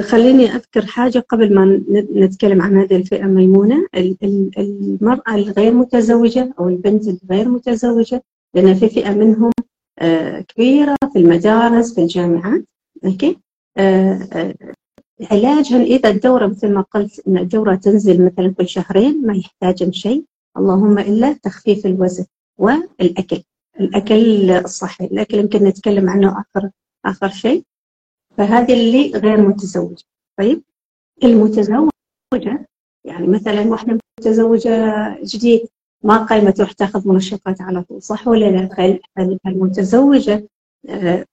خليني 0.00 0.44
أذكر 0.44 0.86
حاجة 0.86 1.18
قبل 1.18 1.54
ما 1.54 1.82
نتكلم 2.14 2.62
عن 2.62 2.76
هذه 2.76 2.96
الفئة 2.96 3.24
ميمونة. 3.24 3.86
المرأة 4.58 5.34
الغير 5.34 5.74
متزوجة 5.74 6.54
أو 6.58 6.68
البنت 6.68 7.04
الغير 7.08 7.48
متزوجة 7.48 8.22
لأن 8.54 8.74
في 8.74 8.88
فئة 8.88 9.10
منهم 9.10 9.50
آه، 9.98 10.40
كبيرة 10.40 10.96
في 11.12 11.18
المدارس 11.18 11.94
في 11.94 12.00
الجامعات 12.00 12.64
أوكي؟ 13.04 13.38
آه، 13.76 14.54
علاجهم 15.30 15.80
إذا 15.80 16.10
الدورة 16.10 16.46
مثل 16.46 16.74
ما 16.74 16.80
قلت 16.80 17.28
أن 17.28 17.38
الدورة 17.38 17.74
تنزل 17.74 18.24
مثلا 18.26 18.54
كل 18.58 18.68
شهرين 18.68 19.26
ما 19.26 19.36
يحتاجن 19.36 19.92
شيء. 19.92 20.24
اللهم 20.56 20.98
إلا 20.98 21.32
تخفيف 21.32 21.86
الوزن 21.86 22.26
والأكل 22.58 23.42
الأكل 23.80 24.50
الصحي 24.50 25.04
الأكل 25.04 25.38
يمكن 25.38 25.64
نتكلم 25.64 26.10
عنه 26.10 26.40
آخر 26.40 26.70
آخر 27.04 27.28
شيء. 27.28 27.62
فهذه 28.36 28.72
اللي 28.72 29.12
غير 29.18 29.40
متزوجة. 29.40 30.04
طيب 30.38 30.62
المتزوجة 31.24 32.66
يعني 33.04 33.26
مثلا 33.26 33.68
واحدة 33.68 33.98
متزوجة 34.20 34.74
جديد 35.24 35.68
ما 36.04 36.16
قايمة 36.16 36.50
تروح 36.50 36.72
تاخذ 36.72 37.08
منشطات 37.08 37.60
على 37.60 37.82
طول 37.82 38.02
صح 38.02 38.28
ولا 38.28 38.68
لا؟ 38.76 38.98
المتزوجة 39.46 40.48
آه، 40.88 41.24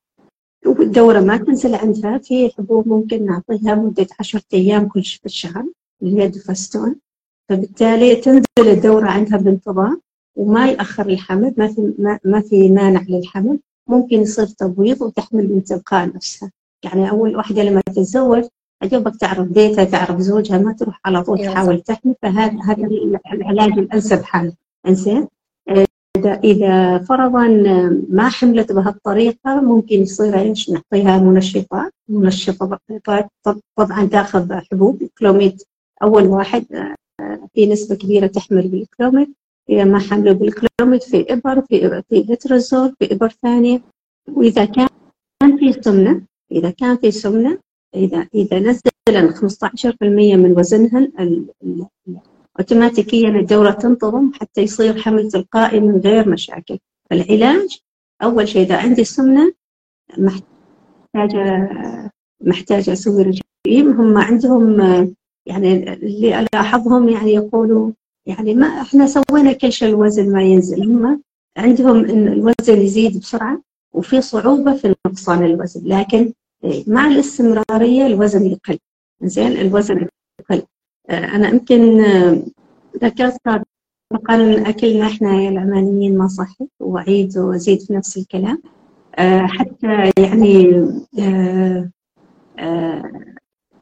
الدورة 0.80 1.20
ما 1.20 1.38
تنزل 1.38 1.76
عندها 1.76 2.18
في 2.18 2.50
حبوب 2.58 2.88
ممكن 2.88 3.26
نعطيها 3.26 3.76
مدة 3.76 4.08
10 4.20 4.42
أيام 4.54 4.88
كل 4.88 5.04
شهر 5.26 5.66
اللي 6.02 6.22
هي 6.22 6.28
دفستون 6.28 6.96
فبالتالي 7.50 8.16
تنزل 8.16 8.44
الدورة 8.60 9.08
عندها 9.08 9.38
بانتظام 9.38 10.02
وما 10.36 10.70
يأخر 10.70 11.10
الحمل 11.10 11.54
ما 11.58 11.68
في 11.68 11.94
ما 12.26 12.42
في 12.42 12.70
مانع 12.70 13.02
للحمل 13.10 13.60
ممكن 13.90 14.22
يصير 14.22 14.46
تبويض 14.46 15.02
وتحمل 15.02 15.54
من 15.54 15.64
تلقاء 15.64 16.16
نفسها. 16.16 16.52
يعني 16.84 17.10
أول 17.10 17.36
واحدة 17.36 17.64
لما 17.64 17.82
تتزوج 17.82 18.44
عجبك 18.86 19.16
تعرف 19.16 19.48
بيتها 19.48 19.84
تعرف 19.84 20.20
زوجها 20.20 20.58
ما 20.58 20.74
تروح 20.74 21.00
على 21.06 21.24
طول 21.24 21.40
تحاول 21.40 21.82
تحمل 21.82 22.16
فهذا 22.22 22.60
هذا 22.64 22.88
العلاج 23.34 23.72
الأنسب 23.80 24.24
حال 24.24 24.54
إنزين؟ 24.88 25.28
إذا 26.26 26.98
فرضا 26.98 27.48
ما 28.10 28.30
حملت 28.30 28.72
بهالطريقة 28.72 29.62
ممكن 29.62 29.96
يصير 29.96 30.40
إيش؟ 30.40 30.70
نعطيها 30.70 31.18
منشطات 31.18 31.94
منشطات 32.10 32.80
طبعا 33.76 34.06
تأخذ 34.06 34.54
حبوب 34.54 35.04
كلوميد 35.20 35.62
أول 36.04 36.24
واحد. 36.24 36.66
في 37.54 37.66
نسبة 37.66 37.96
كبيرة 37.96 38.28
تحمل 38.28 38.68
بالكلوميد 38.68 39.34
إذا 39.70 39.84
ما 39.84 40.00
حملوا 40.00 40.34
بالكلوميد 40.34 41.02
في 41.02 41.34
إبر 41.34 41.62
في 41.62 42.04
في 42.10 42.30
هيترازول 42.30 42.96
في 43.00 43.14
إبر 43.14 43.30
ثانية. 43.42 43.82
وإذا 44.32 44.66
كان 44.66 44.88
في 45.60 45.82
سمنة 45.82 46.22
إذا 46.52 46.70
كان 46.70 46.98
في 46.98 47.12
سمنة 47.12 47.58
إذا 47.96 48.28
إذا 48.36 48.60
نزل 48.60 48.82
15% 49.10 50.04
من 50.36 50.54
وزنها 50.58 51.08
اوتوماتيكيا 52.60 53.30
الدورة 53.30 53.72
تنتظم 53.72 54.32
حتى 54.34 54.62
يصير 54.62 55.02
حمل 55.02 55.32
تلقائي 55.32 55.80
من 55.80 56.00
غير 56.00 56.30
مشاكل. 56.30 56.78
فالعلاج 57.10 57.80
أول 58.24 58.48
شيء 58.48 58.62
إذا 58.62 58.78
عندي 58.78 59.04
سمنة 59.04 59.54
محتاجة 60.18 61.70
محتاجة 62.42 62.94
أسوي 62.94 63.24
رجيم. 63.24 63.92
هم 64.02 64.18
عندهم 64.18 64.80
يعني 65.46 65.94
اللي 65.94 66.40
ألاحظهم 66.40 67.10
يعني 67.10 67.34
يقولوا 67.34 67.92
يعني 68.26 68.54
ما 68.54 68.68
إحنا 68.68 69.08
سوينا 69.08 69.54
كل 69.54 69.72
شيء 69.72 69.90
الوزن 69.90 70.32
ما 70.32 70.44
ينزل. 70.44 70.84
هم 70.84 71.22
عندهم 71.58 72.06
إن 72.06 72.28
الوزن 72.28 72.82
يزيد 72.82 73.20
بسرعة 73.20 73.62
وفي 73.94 74.22
صعوبة 74.22 74.74
في 74.74 74.96
نقصان 75.08 75.46
الوزن. 75.46 75.82
لكن 75.88 76.34
مع 76.88 77.08
الاستمرارية 77.08 78.06
الوزن 78.06 78.46
يقل 78.46 78.78
زين 79.22 79.52
الوزن 79.52 80.08
يقل 80.40 80.64
أنا 81.10 81.50
يمكن 81.50 82.02
ذكرت 83.04 83.38
سابقا 83.46 84.70
أكلنا 84.70 85.08
إحنا 85.08 85.30
العمانيين 85.50 86.18
ما 86.18 86.28
صحي 86.28 86.68
وأعيد 86.80 87.38
وأزيد 87.38 87.82
في 87.82 87.94
نفس 87.94 88.18
الكلام. 88.18 88.62
حتى 89.48 90.12
يعني 90.20 90.64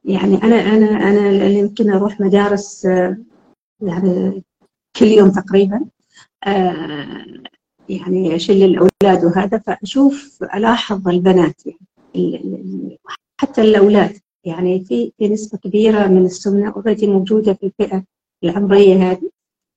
يعني 0.06 0.44
أنا 0.44 0.56
أنا 0.56 1.10
أنا 1.10 1.46
يمكن 1.46 1.92
أروح 1.92 2.22
مدارس 2.22 2.86
يعني 3.82 4.44
كل 5.00 5.06
يوم 5.06 5.30
تقريبا. 5.32 5.82
آه 6.44 7.26
يعني 7.90 8.36
اشيل 8.36 8.64
الأولاد 8.64 9.26
وهذا 9.26 9.58
فأشوف 9.58 10.44
ألاحظ 10.56 11.08
البنات 11.08 11.66
يعني. 11.66 11.80
حتى 13.38 13.62
الأولاد 13.62 14.20
يعني 14.46 14.86
في 14.86 15.12
في 15.18 15.30
نسبة 15.30 15.58
كبيرة 15.58 16.08
من 16.08 16.26
السمنة 16.26 16.72
اوريدي 16.72 17.08
موجودة 17.08 17.54
في 17.54 17.66
الفئة 17.66 18.04
العمرية 18.44 19.12
هذه 19.12 19.30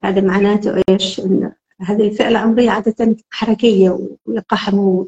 هذا 0.04 0.20
معناته 0.20 0.82
إيش؟ 0.88 1.20
إن 1.20 1.52
هذه 1.80 2.08
الفئة 2.08 2.28
العمرية 2.28 2.70
عادة 2.70 3.16
حركية 3.30 3.98
ويقحموا 4.26 5.04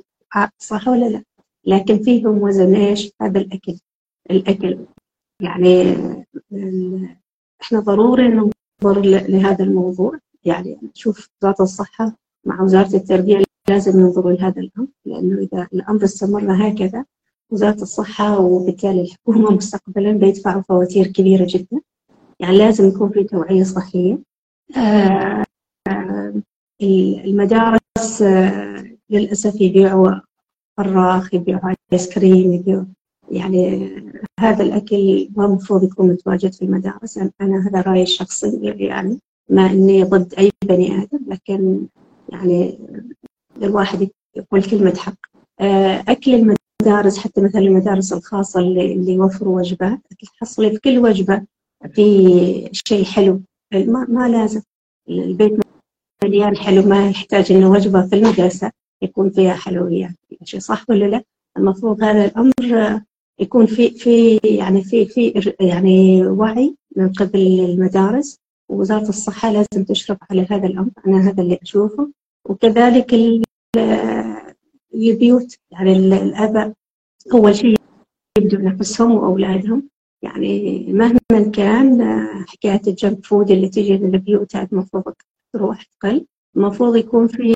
صح 0.59 0.89
ولا 0.89 1.09
لا؟ 1.09 1.23
لكن 1.65 2.03
فيهم 2.03 2.43
وزن 2.43 2.75
إيش؟ 2.75 3.13
هذا 3.23 3.41
الأكل 3.41 3.79
الأكل 4.31 4.79
يعني 5.43 5.97
إحنا 7.63 7.81
ضروري 7.81 8.29
ننظر 8.29 9.01
لهذا 9.29 9.65
الموضوع 9.65 10.19
يعني 10.45 10.79
نشوف 10.83 11.29
وزارة 11.43 11.63
الصحة 11.63 12.17
مع 12.45 12.63
وزارة 12.63 12.97
التربية 12.97 13.43
لازم 13.69 14.01
ننظر 14.01 14.31
لهذا 14.31 14.61
الأمر 14.61 14.89
لأنه 15.05 15.39
إذا 15.39 15.69
الأمر 15.73 16.05
استمر 16.05 16.69
هكذا 16.69 17.05
وزارة 17.51 17.83
الصحة 17.83 18.41
وبالتالي 18.41 19.01
الحكومة 19.01 19.51
مستقبلا 19.51 20.13
بيدفعوا 20.13 20.63
فواتير 20.63 21.07
كبيرة 21.07 21.47
جدا. 21.49 21.81
يعني 22.41 22.59
لازم 22.59 22.89
يكون 22.89 23.11
في 23.11 23.25
توعية 23.25 23.63
صحية. 23.63 24.19
آه 24.77 25.45
المدارس 26.83 28.23
آه 28.23 28.85
للأسف 29.11 29.61
يبيعوا 29.61 30.11
فراخ 30.77 31.35
يبيعوا 31.35 31.75
آيس 31.93 32.09
كريم 32.09 32.53
يبيعوا 32.53 32.85
يعني 33.31 33.91
هذا 34.41 34.63
الأكل 34.63 35.29
ما 35.37 35.45
المفروض 35.45 35.85
يكون 35.85 36.09
متواجد 36.09 36.53
في 36.53 36.63
المدارس. 36.63 37.19
أنا 37.19 37.69
هذا 37.69 37.81
رأيي 37.81 38.03
الشخصي 38.03 38.61
يعني 38.63 39.19
ما 39.51 39.67
إني 39.67 40.05
ضد 40.05 40.35
أي 40.35 40.51
بني 40.65 41.03
آدم 41.03 41.19
لكن 41.29 41.87
يعني 42.29 42.79
الواحد 43.63 44.09
يقول 44.37 44.63
كلمة 44.63 44.95
حق. 44.97 45.15
آه، 45.61 46.05
أكل 46.09 46.35
المدارس 46.35 46.68
حتى 47.19 47.41
مثلا 47.41 47.61
المدارس 47.61 48.13
الخاصة 48.13 48.61
اللي, 48.61 48.93
اللي 48.93 49.13
يوفروا 49.13 49.61
وجبات 49.61 50.01
تحصلي 50.41 50.71
في 50.71 50.79
كل 50.79 50.99
وجبة 50.99 51.43
في 51.93 52.71
شيء 52.73 53.05
حلو. 53.05 53.43
ما, 53.75 54.07
ما 54.09 54.29
لازم. 54.29 54.63
البيت 55.09 55.61
مليان 56.25 56.57
حلو 56.57 56.83
ما 56.83 57.11
يحتاج 57.11 57.53
إنه 57.53 57.71
وجبة 57.71 58.07
في 58.07 58.17
المدرسة 58.17 58.71
يكون 59.03 59.31
فيها 59.31 59.55
حلويات. 59.55 60.15
شيء 60.45 60.61
صح 60.61 60.85
ولا 60.91 61.05
لا؟ 61.05 61.23
المفروض 61.57 62.03
هذا 62.03 62.25
الأمر 62.25 63.01
يكون 63.41 63.67
في 63.67 63.91
في 63.91 64.37
يعني 64.37 64.85
في 64.85 65.07
في 65.07 65.53
يعني 65.61 66.27
وعي 66.27 66.77
من 66.97 67.13
قبل 67.13 67.41
المدارس 67.41 68.39
ووزارة 68.71 69.09
الصحة 69.09 69.53
لازم 69.53 69.85
تشرف 69.85 70.19
على 70.31 70.47
هذا 70.51 70.67
الأمر. 70.67 70.91
أنا 71.07 71.31
هذا 71.31 71.43
اللي 71.43 71.59
أشوفه. 71.63 72.11
وكذلك 72.49 73.15
البيوت 74.95 75.57
يعني 75.71 75.93
الآباء 75.93 76.73
أول 77.35 77.57
شيء 77.57 77.77
يبدوا 78.39 78.61
نفسهم 78.61 79.13
وأولادهم. 79.13 79.89
يعني 80.23 80.87
مهما 80.93 81.51
كان 81.53 82.03
حكاية 82.47 82.81
ال 82.87 82.95
junk 82.95 83.27
food 83.27 83.51
اللي 83.51 83.69
تجي 83.69 83.99
من 83.99 84.15
البيوت 84.15 84.57
هذه 84.57 84.69
المفروض 84.73 85.15
تروح 85.55 85.83
تقل. 85.83 86.27
المفروض 86.57 86.97
يكون 86.97 87.27
في 87.27 87.55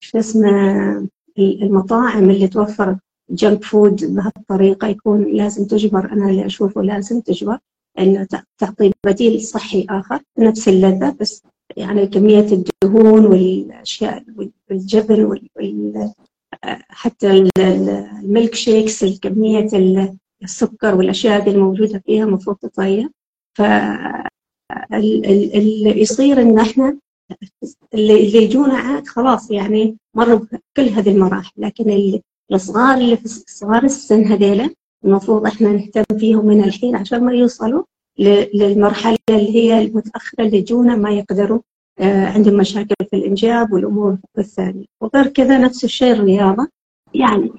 شو 0.00 0.18
اسمه 0.18 1.08
المطاعم 1.38 2.30
اللي 2.30 2.48
توفر 2.48 2.98
junk 3.30 3.64
food 3.64 4.04
بهالطريقة 4.14 4.88
يكون 4.88 5.24
لازم 5.24 5.64
تجبر. 5.66 6.12
أنا 6.12 6.30
اللي 6.30 6.46
أشوفه 6.46 6.82
لازم 6.82 7.20
تجبر. 7.20 7.58
إنه 7.98 8.28
تعطي 8.58 8.92
بديل 9.06 9.40
صحي 9.40 9.86
آخر 9.90 10.20
نفس 10.38 10.68
اللذة 10.68 11.16
بس 11.20 11.42
يعني 11.76 12.06
كمية 12.06 12.46
الدهون 12.52 13.26
والأشياء 13.26 14.24
والجبن 14.70 15.24
وال 15.24 15.48
حتى 16.88 17.46
ال 17.58 18.54
milkshakes 18.54 19.04
كمية 19.04 19.68
السكر 20.42 20.94
والأشياء 20.94 21.42
هذه 21.42 21.50
الموجودة 21.50 22.02
فيها 22.06 22.24
المفروض 22.24 22.56
تتغير 22.56 23.08
ف 23.58 23.62
اللي 24.92 26.00
يصير 26.00 26.42
إن 26.42 26.58
إحنا 26.58 26.98
اللي 27.94 28.34
يجونا 28.36 28.74
عاد 28.78 29.06
خلاص 29.06 29.50
يعني 29.50 29.96
مروا 30.16 30.38
بكل 30.38 30.88
هذه 30.88 31.10
المراحل. 31.10 31.52
لكن 31.56 32.20
الصغار 32.52 32.98
اللي 32.98 33.16
في 33.16 33.28
صغار 33.28 33.84
السن 33.84 34.24
هذيلا 34.24 34.70
المفروض 35.04 35.46
إحنا 35.46 35.72
نهتم 35.72 36.18
فيهم 36.18 36.46
من 36.46 36.64
الحين 36.64 36.96
عشان 36.96 37.24
ما 37.24 37.32
يوصلوا 37.32 37.84
للمرحلة 38.54 39.18
اللي 39.30 39.54
هي 39.54 39.82
المتأخرة 39.82 40.44
اللي 40.44 40.58
يجونا 40.58 40.96
ما 40.96 41.10
يقدروا 41.10 41.60
آه 42.00 42.26
عندهم 42.26 42.54
مشاكل 42.54 42.94
في 43.10 43.16
الإنجاب 43.16 43.72
والأمور 43.72 44.18
الثانية. 44.38 44.84
وغير 45.00 45.26
كذا 45.26 45.58
نفس 45.58 45.84
الشيء 45.84 46.12
الرياضة. 46.12 46.68
يعني 47.14 47.52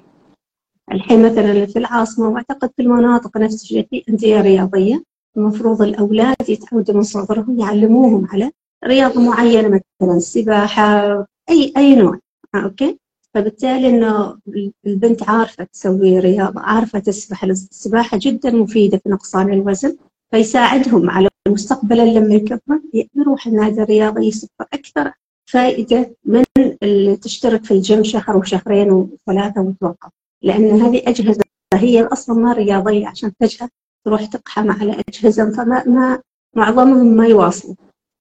الحين 0.92 1.26
مثلا 1.26 1.66
في 1.66 1.78
العاصمة 1.78 2.28
وأعتقد 2.28 2.70
في 2.76 2.82
المناطق 2.82 3.36
نفس 3.36 3.62
الشيء 3.62 3.86
في 3.90 4.04
أندية 4.08 4.40
رياضية 4.40 5.02
المفروض 5.36 5.82
الأولاد 5.82 6.36
يتعودوا 6.48 6.94
من 6.94 7.02
صغرهم 7.02 7.60
يعلموهم 7.60 8.26
على 8.30 8.50
رياضة 8.84 9.20
معينة 9.20 9.68
مثلا 9.68 10.16
السباحة 10.16 11.10
أي 11.50 11.72
أي 11.76 11.94
نوع. 11.96 12.18
آه 12.54 12.58
أوكي؟ 12.58 12.98
فبالتالي 13.34 13.88
إنه 13.88 14.38
البنت 14.86 15.28
عارفة 15.28 15.64
تسوي 15.64 16.18
رياضة 16.18 16.60
عارفة 16.60 16.98
تسبح. 16.98 17.44
السباحة 17.44 18.18
جدا 18.22 18.50
مفيدة 18.50 18.98
في 18.98 19.08
نقصان 19.08 19.52
الوزن. 19.52 19.96
فيساعدهم 20.32 21.10
على 21.10 21.28
مستقبلا 21.48 22.02
لما 22.02 22.34
يكبر 22.34 22.80
يروح 23.14 23.46
النادي 23.46 23.82
الرياضي 23.82 24.26
يسبح 24.26 24.66
أكثر 24.72 25.12
فائدة 25.50 26.16
من 26.24 26.44
اللي 26.82 27.16
تشترك 27.16 27.64
في 27.64 27.70
الجيم 27.70 28.04
شهر 28.04 28.36
وشهرين 28.36 28.90
وثلاثة 28.90 29.60
وتوقف. 29.60 30.10
لأن 30.42 30.80
هذه 30.80 31.02
أجهزة 31.06 31.44
هي 31.74 32.04
أصلا 32.04 32.36
ما 32.36 32.52
رياضية. 32.52 33.08
عشان 33.08 33.32
فجاه 33.40 33.68
تروح 34.04 34.24
تقحم 34.24 34.70
على 34.70 35.02
أجهزة. 35.08 35.50
فما 35.50 35.84
ما 35.86 36.20
معظمهم 36.56 37.06
ما 37.06 37.26
يواصلوا. 37.26 37.74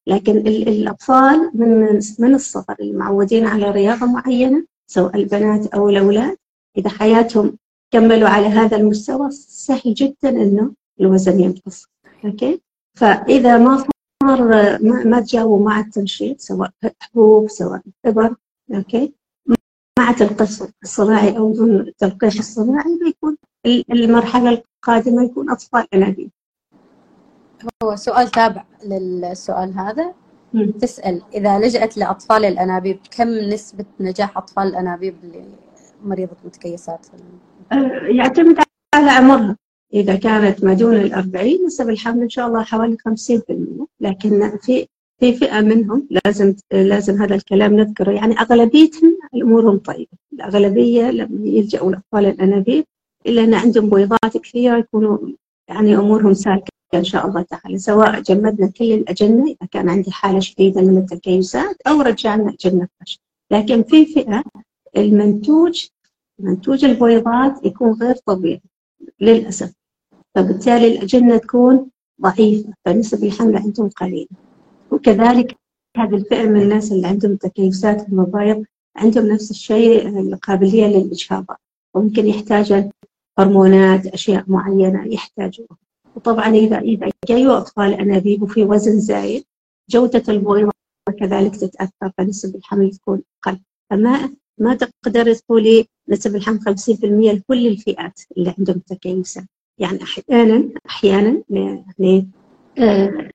لكن 0.08 0.38
الأطفال 0.38 1.52
من 1.54 2.00
من 2.20 2.36
الصغر 2.36 2.76
المعودين 2.80 3.48
على 3.48 3.72
رياضة 3.72 4.06
معينة 4.06 4.66
سواء 4.88 5.16
البنات 5.16 5.68
أو 5.68 5.90
الأولاد 5.90 6.38
إذا 6.78 6.90
حياتهم 6.90 7.58
كملوا 7.92 8.30
على 8.30 8.48
هذا 8.48 8.78
المستوى 8.78 9.32
سهل 9.32 9.94
جدا 9.94 10.30
إنه 10.30 10.72
الوزن 11.02 11.40
ينقص. 11.40 11.92
okay؟ 12.26 12.62
فإذا 12.98 13.58
ما 13.58 13.78
صار 14.24 14.44
ما, 14.84 15.04
ما 15.04 15.22
تجاوبوا 15.22 15.66
مع 15.66 15.80
التنشيط 15.80 16.40
سواء 16.40 16.72
حبوب 17.00 17.50
سواء 17.50 17.82
إبر 18.06 18.36
أوكي؟ 18.76 19.14
مع 20.00 20.12
تلقيح 20.12 20.50
الصناعي 20.84 21.38
أو 21.38 21.54
دون 21.54 21.76
التلقيح 21.76 22.34
الصناعي 22.38 23.00
بيكون 23.04 23.38
المرحلة 23.92 24.64
القادمة 24.84 25.24
يكون 25.24 25.50
أطفال 25.50 25.88
أنابيب. 25.94 26.30
هو 27.84 27.96
سؤال 27.96 28.28
تابع 28.32 28.64
للسؤال 28.86 29.74
هذا. 29.74 30.14
تسأل 30.82 31.22
إذا 31.34 31.60
لجأت 31.60 31.98
لأطفال 31.98 32.46
الأنابيب 32.46 33.00
كم 33.12 33.30
نسبة 33.30 33.86
نجاح 34.00 34.38
أطفال 34.38 34.68
الأنابيب 34.68 35.16
لمريضة 36.04 36.36
متكيسات؟ 36.46 37.08
أه، 37.72 37.76
يعتمد 38.04 38.60
على 38.96 39.12
عمرها. 39.12 39.58
إذا 39.94 40.16
كانت 40.16 40.64
ما 40.64 40.74
دون 40.74 40.96
الأربعين 40.96 41.66
نسب 41.66 41.90
الحمل 41.90 42.22
إن 42.22 42.30
شاء 42.30 42.48
الله 42.48 42.64
حوالي 42.64 42.98
50% 42.98 43.86
لكن 44.00 44.58
في 44.58 44.88
في 45.20 45.34
فئة 45.34 45.62
منهم 45.62 46.08
لازم 46.26 46.56
لازم 46.72 47.22
هذا 47.22 47.36
الكلام 47.36 47.76
نذكره. 47.76 48.12
يعني 48.12 48.40
أغلبيتهم 48.40 49.18
أمورهم 49.36 49.78
طيبة. 49.78 50.18
الأغلبية 50.34 51.12
لما 51.12 51.48
يلجأوا 51.48 51.92
لأطفال 51.92 52.26
الأنابيب 52.26 52.86
إلا 53.28 53.44
أن 53.44 53.54
عندهم 53.54 53.90
بويضات 53.90 54.38
كثيرة 54.38 54.78
يكونوا 54.78 55.18
يعني 55.68 55.96
أمورهم 55.96 56.34
سالكة 56.34 56.72
إن 56.94 57.04
شاء 57.04 57.28
الله 57.28 57.42
تعالى. 57.42 57.78
سواء 57.78 58.20
جمدنا 58.22 58.68
كل 58.68 58.92
الأجنة 58.94 59.46
إذا 59.46 59.68
كان 59.72 59.90
عندي 59.90 60.12
حالة 60.12 60.40
شديدة 60.40 60.82
من 60.82 60.98
التكيسات 60.98 61.82
أو 61.88 62.02
رجعنا 62.02 62.54
أجنة 62.54 62.88
فرش 63.00 63.20
لكن 63.52 63.84
في 63.84 64.06
فئة 64.06 64.44
المنتوج 64.98 65.88
منتوج 66.40 66.86
البويضات 66.86 67.66
يكون 67.66 67.94
غير 67.94 68.16
طبيعي 68.26 68.62
للأسف. 69.20 69.81
فبالتالي 70.36 70.88
الأجنة 70.88 71.38
تكون 71.38 71.90
ضعيفة 72.22 72.74
فنسب 72.86 73.24
الحمل 73.24 73.58
عندهم 73.58 73.90
قليلة. 73.90 74.28
وكذلك 74.92 75.56
هذه 75.98 76.16
الفئة 76.16 76.44
من 76.44 76.62
الناس 76.62 76.92
اللي 76.92 77.08
عندهم 77.08 77.36
تكيسات 77.36 78.10
المبايض 78.10 78.66
عندهم 78.96 79.28
نفس 79.28 79.52
الشيء 79.52 80.20
القابلية 80.20 80.88
للإجهاضات. 80.88 81.58
وممكن 81.94 82.28
يحتاج 82.28 82.90
هرمونات 83.40 84.08
أشياء 84.08 84.44
معينة 84.48 85.14
يحتاجوها. 85.14 85.78
وطبعا 86.16 86.48
إذا 86.48 86.80
إذا 86.80 87.12
جايوا 87.28 87.58
أطفال 87.58 87.94
أنابيب 87.94 88.44
وفي 88.44 88.64
وزن 88.64 89.00
زايد 89.00 89.44
جودة 89.90 90.24
البويضة 90.30 90.72
كذلك 91.20 91.56
تتأثر 91.56 92.12
فنسب 92.18 92.56
الحمل 92.56 92.92
تكون 92.92 93.22
أقل. 93.44 93.60
فما 93.90 94.30
ما 94.58 94.76
تقدر 94.76 95.34
تقولي 95.34 95.86
نسب 96.10 96.36
الحمل 96.36 96.60
50% 96.60 97.04
لكل 97.04 97.68
الفئات 97.68 98.22
اللي 98.38 98.56
عندهم 98.58 98.80
تكيسات 98.80 99.44
يعني 99.82 100.00
أحيانا 100.04 100.70
أحيانا 100.90 101.44
يعني 101.50 102.30
آه 102.80 103.30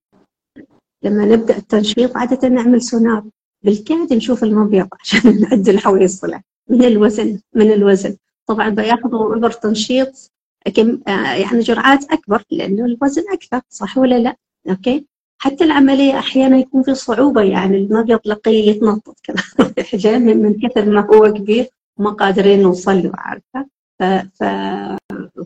لما 1.02 1.24
نبدأ 1.24 1.56
التنشيط 1.56 2.16
عادة 2.16 2.48
نعمل 2.48 2.82
سونار. 2.82 3.24
بالكاد 3.62 4.12
نشوف 4.12 4.44
المبيض 4.44 4.88
عشان 5.00 5.20
نعدل 5.42 5.74
الحويصلة 5.74 6.40
من 6.68 6.84
الوزن 6.84 7.40
من 7.54 7.72
الوزن. 7.72 8.16
طبعا 8.46 8.68
بياخذوا 8.68 9.36
إبر 9.36 9.50
تنشيط 9.50 10.30
كم 10.74 11.00
آه، 11.08 11.34
يعني 11.34 11.60
جرعات 11.60 12.12
أكبر 12.12 12.42
لأنه 12.50 12.84
الوزن 12.84 13.22
أكثر 13.32 13.60
صح 13.70 13.98
ولا 13.98 14.18
لا؟ 14.18 14.36
أوكي؟ 14.70 15.06
حتى 15.38 15.64
العملية 15.64 16.18
أحيانا 16.18 16.58
يكون 16.58 16.82
في 16.82 16.94
صعوبة 16.94 17.42
يعني 17.42 17.76
المبيض 17.76 18.20
لقيه 18.26 18.70
يتنطط 18.70 19.16
كذا. 19.22 20.18
من 20.18 20.54
كثر 20.60 20.84
ما 20.84 21.06
هو 21.14 21.32
كبير 21.32 21.66
ما 21.98 22.10
قادرين 22.10 22.62
نوصل 22.62 23.02
له 23.02 23.12
عارفة؟ 23.14 23.66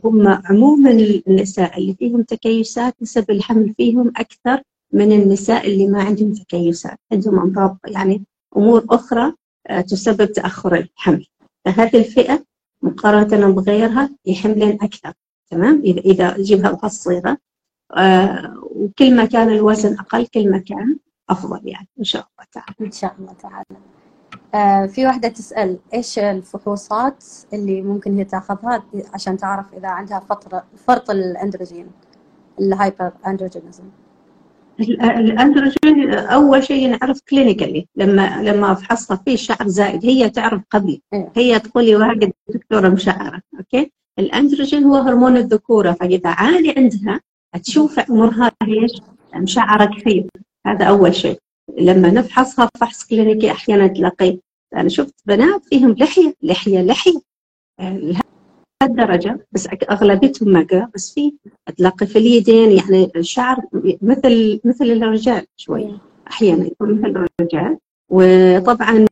فهم 0.03 0.27
عموما 0.27 0.91
النساء 1.27 1.77
اللي 1.77 1.93
فيهم 1.93 2.21
تكيسات 2.23 2.95
نسب 3.01 3.31
الحمل 3.31 3.73
فيهم 3.77 4.07
أكثر 4.17 4.61
من 4.93 5.11
النساء 5.11 5.67
اللي 5.67 5.87
ما 5.87 6.03
عندهم 6.03 6.33
تكيسات. 6.33 6.97
عندهم 7.11 7.39
أمراض 7.39 7.77
يعني 7.87 8.23
أمور 8.57 8.85
أخرى 8.89 9.33
آه، 9.67 9.81
تسبب 9.81 10.31
تأخر 10.31 10.75
الحمل. 10.75 11.25
فهذه 11.65 11.97
الفئة 11.97 12.43
مقارنة 12.81 13.51
بغيرها 13.51 14.09
يحملن 14.25 14.77
أكثر. 14.81 15.13
تمام؟ 15.51 15.81
إذا 15.85 15.99
إذا 16.01 16.37
جيبها 16.37 16.71
بهالصيغة 16.71 17.37
آه 17.97 18.63
وكل 18.63 19.15
ما 19.15 19.25
كان 19.25 19.49
الوزن 19.49 19.93
أقل 19.93 20.27
كل 20.27 20.51
ما 20.51 20.57
كان 20.57 20.97
أفضل 21.29 21.67
يعني. 21.67 21.87
إن 21.99 22.03
شاء 22.03 22.21
الله 22.21 22.47
تعالى. 22.51 22.75
إن 22.81 22.91
شاء 22.91 23.15
الله 23.19 23.33
تعالى. 23.33 23.65
في 24.87 25.05
واحدة 25.05 25.27
تسأل 25.27 25.79
إيش 25.93 26.19
الفحوصات 26.19 27.23
اللي 27.53 27.81
ممكن 27.81 28.17
هي 28.17 28.23
تأخذها 28.23 28.83
عشان 29.13 29.37
تعرف 29.37 29.73
إذا 29.73 29.87
عندها 29.87 30.19
فترة 30.19 30.63
فرط 30.87 31.09
الأندروجين 31.09 31.87
ال 32.59 33.11
hyperandrogenism 33.27 33.83
الأندروجين 34.79 36.13
أول 36.13 36.63
شيء 36.63 36.89
نعرف 36.89 37.19
clinically 37.29 37.87
لما 37.95 38.41
لما 38.43 38.71
افحصها 38.71 39.17
في 39.25 39.37
شعر 39.37 39.67
زائد 39.67 40.05
هي 40.05 40.29
تعرف 40.29 40.61
قبلي 40.71 41.01
إيه. 41.13 41.31
هي 41.35 41.59
تقول 41.59 41.85
لي 41.85 41.95
واحد 41.95 42.31
دكتورة 42.49 42.89
مشعره 42.89 43.41
okay؟ 43.59 43.91
الأندروجين 44.19 44.83
هو 44.83 44.95
هرمون 44.95 45.37
الذكورة 45.37 45.91
فإذا 45.91 46.29
عالي 46.29 46.73
عندها 46.77 47.19
تشوف 47.63 47.99
عمرها 47.99 48.51
إيش؟ 48.67 48.91
مشعره 49.35 49.85
كثير. 49.85 50.27
هذا 50.67 50.85
أول 50.85 51.15
شيء. 51.15 51.39
لما 51.77 52.11
نفحصها 52.11 52.69
فحص 52.79 53.05
كلينيكي 53.05 53.51
أحيانا 53.51 53.87
تلاقي 53.87 54.37
أنا 54.75 54.89
شفت 54.89 55.15
بنات 55.25 55.65
فيهم 55.65 55.91
لحية 55.91 56.33
لحية 56.43 56.81
لحية. 56.81 57.21
لهالدرجه 58.81 59.47
بس 59.51 59.67
أغلبيتهم 59.91 60.49
ما 60.49 60.89
بس 60.95 61.13
في 61.13 61.33
تلاقي 61.77 62.07
في 62.07 62.17
اليدين 62.19 62.71
يعني 62.71 63.11
الشعر 63.15 63.57
مثل 64.01 64.59
مثل 64.65 64.85
الرجال 64.85 65.45
شوي. 65.57 65.99
أحيانا 66.27 66.65
يكون 66.65 66.93
مثل 67.01 67.27
الرجال. 67.39 67.77
وطبعا 68.09 69.05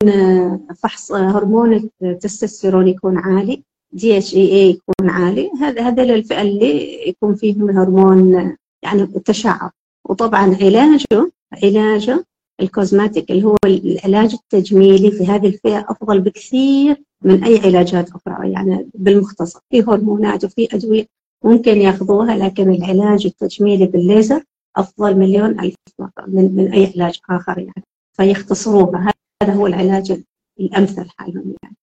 فحص 0.75 1.11
هرمون 1.11 1.89
التستوستيرون 2.03 2.87
يكون 2.87 3.17
عالي 3.17 3.63
DHEA 3.91 4.69
يكون 4.69 5.09
عالي. 5.09 5.51
هذا 5.61 5.81
هذا 5.81 6.03
الفئه 6.03 6.41
اللي 6.41 7.07
يكون 7.09 7.35
فيهم 7.35 7.69
هرمون 7.69 8.55
يعني 8.83 9.01
التشعب 9.01 9.71
وطبعا 10.09 10.57
علاجه 10.61 11.31
علاجه 11.63 12.25
ال 12.61 12.69
cosmetic 12.69 13.31
اللي 13.31 13.43
هو 13.43 13.57
العلاج 13.65 14.33
التجميلي 14.33 15.11
في 15.11 15.27
هذه 15.27 15.47
الفئة 15.47 15.85
أفضل 15.89 16.21
بكثير 16.21 17.03
من 17.21 17.43
أي 17.43 17.59
علاجات 17.59 18.09
أخرى 18.09 18.51
يعني 18.51 18.89
بالمختصر. 18.93 19.59
في 19.69 19.83
هرمونات 19.83 20.43
وفي 20.43 20.67
أدوية 20.73 21.05
ممكن 21.43 21.77
ياخذوها 21.77 22.37
لكن 22.37 22.69
العلاج 22.69 23.25
التجميلي 23.25 23.85
بالليزر 23.85 24.43
أفضل 24.77 25.17
مليون 25.17 25.59
ألف 25.59 25.75
مرة 25.99 26.25
من, 26.27 26.55
من 26.55 26.73
أي 26.73 26.93
علاج 26.95 27.19
آخر 27.29 27.57
يعني. 27.57 27.83
فيختصروها. 28.17 29.13
هذا 29.43 29.53
هو 29.53 29.67
العلاج 29.67 30.23
الأمثل 30.59 31.09
حالهم 31.17 31.55
يعني. 31.63 31.75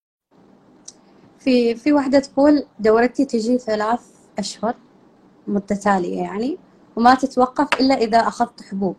في 1.38 1.74
في 1.74 1.92
واحدة 1.92 2.18
تقول 2.18 2.64
دورتي 2.80 3.24
تجي 3.24 3.58
ثلاث 3.58 4.00
أشهر 4.38 4.74
متتالية 5.46 6.22
يعني 6.22 6.58
وما 6.96 7.14
تتوقف 7.14 7.80
إلا 7.80 7.94
إذا 7.94 8.18
أخذت 8.18 8.62
حبوب. 8.62 8.96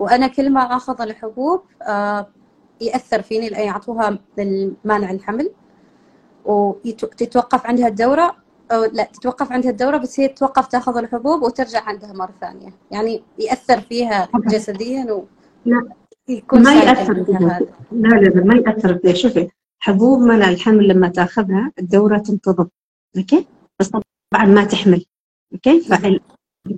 وأنا 0.00 0.26
كل 0.26 0.50
ما 0.50 0.60
أخذ 0.60 1.02
الحبوب 1.02 1.62
آه 1.82 2.26
يأثر 2.80 3.22
فيني 3.22 3.48
لأن 3.48 3.66
يعطوها 3.66 4.18
للمانع 4.38 5.10
الحمل. 5.10 5.50
وتتوقف 6.44 7.66
عندها 7.66 7.88
الدورة 7.88 8.36
أو 8.72 8.84
لا 8.84 9.04
تتوقف 9.04 9.52
عندها 9.52 9.70
الدورة 9.70 9.96
بس 9.96 10.20
هي 10.20 10.28
تتوقف 10.28 10.66
تأخذ 10.66 10.96
الحبوب 10.96 11.42
وترجع 11.42 11.82
عندها 11.82 12.12
مرة 12.12 12.34
ثانية. 12.40 12.72
يعني 12.90 13.22
يأثر 13.38 13.80
فيها 13.80 14.28
جسديا 14.34 15.12
و 15.12 15.24
لا 15.64 15.88
يكون 16.28 16.62
ما 16.62 16.74
يأثر 16.74 17.24
فيها. 17.24 17.60
لا 17.92 18.08
لا 18.08 18.44
ما 18.44 18.54
يأثر 18.54 18.98
فيها. 18.98 19.14
شوفي 19.14 19.48
حبوب 19.78 20.20
منع 20.20 20.48
الحمل 20.48 20.88
لما 20.88 21.08
تأخذها 21.08 21.72
الدورة 21.78 22.18
تنتظم 22.18 22.68
okay؟ 23.16 23.46
بس 23.80 23.88
طبعا 23.88 24.46
ما 24.46 24.64
تحمل 24.64 25.04
okay؟ 25.52 25.80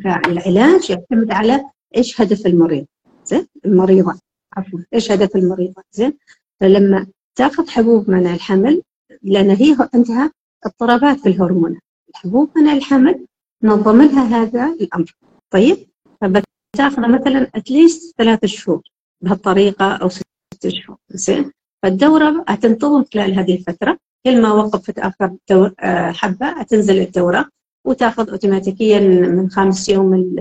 فالعلاج 0.04 0.90
يعتمد 0.90 1.30
على 1.30 1.64
إيش 1.96 2.20
هدف 2.20 2.46
المريض. 2.46 2.86
زين 3.32 3.46
المريضة 3.64 4.18
عفوا 4.56 4.80
إيش 4.94 5.12
هدف 5.12 5.36
المريضة؟ 5.36 5.82
زين 5.92 6.12
فلما 6.60 7.06
تاخذ 7.38 7.68
حبوب 7.68 8.10
منع 8.10 8.34
الحمل 8.34 8.82
لأن 9.22 9.50
هي 9.50 9.76
عندها 9.94 10.32
اضطرابات 10.64 11.20
في 11.20 11.28
الهرمونات 11.28 11.82
الحبوب 12.10 12.50
منع 12.56 12.72
الحمل 12.72 13.26
نظم 13.62 14.02
لها 14.02 14.42
هذا 14.42 14.66
الأمر. 14.80 15.16
طيب 15.50 15.76
فبتاخذ 16.20 17.08
مثلا 17.08 17.50
اتليست 17.54 18.14
ثلاث 18.18 18.44
شهور 18.44 18.82
بهالطريقة 19.20 19.92
أو 19.92 20.08
ست 20.08 20.68
شهور 20.68 20.98
زين. 21.10 21.50
فالدورة 21.82 22.44
هتنتظم 22.48 23.04
خلال 23.14 23.38
هذه 23.38 23.54
الفترة. 23.54 23.98
كل 24.26 24.42
ما 24.42 24.52
وقفت 24.52 24.98
آخر 24.98 25.36
دور 25.50 25.74
آه، 25.80 26.10
حبة 26.12 26.46
هتنزل 26.46 26.98
الدورة 27.00 27.48
وتاخذ 27.86 28.30
اوتوماتيكيا 28.30 29.00
من 29.28 29.50
خامس 29.50 29.88
يوم 29.88 30.36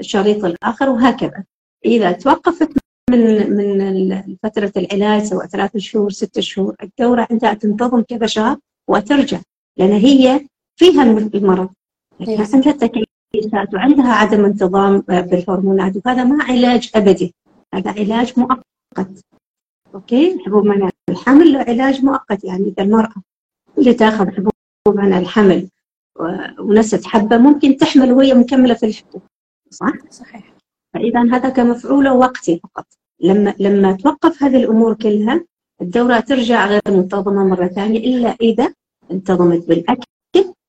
الشريط 0.00 0.44
الآخر 0.44 0.88
وهكذا. 0.88 1.44
إذا 1.84 2.12
توقفت 2.12 2.72
من 3.10 3.50
من 3.56 4.36
فترة 4.42 4.72
العلاج 4.76 5.22
سواء 5.22 5.46
ثلاث 5.46 5.76
شهور 5.76 6.10
ست 6.10 6.40
شهور 6.40 6.76
الدورة 6.82 7.28
عندها 7.30 7.54
تنتظم 7.54 8.00
كذا 8.00 8.26
شهر 8.26 8.58
وترجع 8.88 9.40
لأن 9.76 9.92
هي 9.92 10.46
فيها 10.76 11.02
المرض. 11.02 11.70
إيه. 12.20 12.38
عندها 12.54 12.72
تكيسات 12.72 13.74
وعندها 13.74 14.12
عدم 14.12 14.44
انتظام 14.44 15.00
بالهرمونات 15.08 15.92
وهذا 15.96 16.24
ما 16.24 16.44
علاج 16.44 16.90
أبدي. 16.94 17.34
هذا 17.74 17.90
علاج 17.90 18.32
مؤقت. 18.36 19.24
أوكي؟ 19.94 20.38
حبوب 20.46 20.64
منع 20.64 20.90
الحمل 21.10 21.52
له 21.52 21.58
علاج 21.58 22.04
مؤقت 22.04 22.44
يعني 22.44 22.68
إذا 22.68 22.82
المرأة 22.82 23.14
اللي 23.78 23.94
تاخذ 23.94 24.30
حبوب 24.30 24.52
منع 24.88 25.18
الحمل 25.18 25.68
ونست 26.58 27.06
حبة 27.06 27.38
ممكن 27.38 27.76
تحمل 27.76 28.12
وهي 28.12 28.34
مكملة 28.34 28.74
في 28.74 28.86
الحبوب. 28.86 29.22
صح؟ 29.70 29.92
صحيح. 30.10 30.53
فإذا 30.94 31.22
هذا 31.22 31.48
كمفعوله 31.48 32.14
وقتي 32.14 32.60
فقط. 32.62 32.86
لما 33.20 33.54
لما 33.58 33.92
توقف 33.92 34.42
هذه 34.42 34.56
الأمور 34.56 34.94
كلها 34.94 35.44
الدورة 35.82 36.20
ترجع 36.20 36.66
غير 36.66 36.82
منتظمة 36.88 37.44
مرة 37.44 37.66
ثانية 37.66 37.98
إلا 37.98 38.36
إذا 38.40 38.74
انتظمت 39.10 39.68
بالأكل 39.68 40.06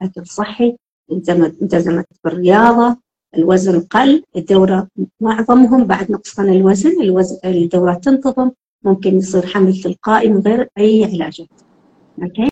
أكل 0.01 0.27
صحي 0.27 0.75
التزمت 1.11 2.05
بالرياضة 2.23 2.97
الوزن 3.37 3.79
قل 3.81 4.23
الدورة 4.35 4.87
معظمهم 5.21 5.83
بعد 5.83 6.11
نقصان 6.11 6.49
الوزن 6.49 7.01
الوزن 7.01 7.37
الدورة 7.45 7.93
تنتظم 7.93 8.51
ممكن 8.83 9.17
يصير 9.17 9.45
حمل 9.45 9.81
تلقائي 9.81 10.29
من 10.29 10.39
غير 10.39 10.69
أي 10.77 11.05
علاجات 11.05 11.47
أوكي؟ 12.23 12.51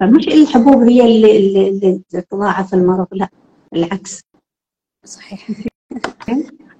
فمش 0.00 0.28
الحبوب 0.28 0.82
هي 0.82 1.04
اللي, 1.04 1.68
اللي 1.68 2.00
تضاعف 2.30 2.74
المرض 2.74 3.06
لا 3.12 3.28
العكس. 3.74 4.20
صحيح. 5.04 5.48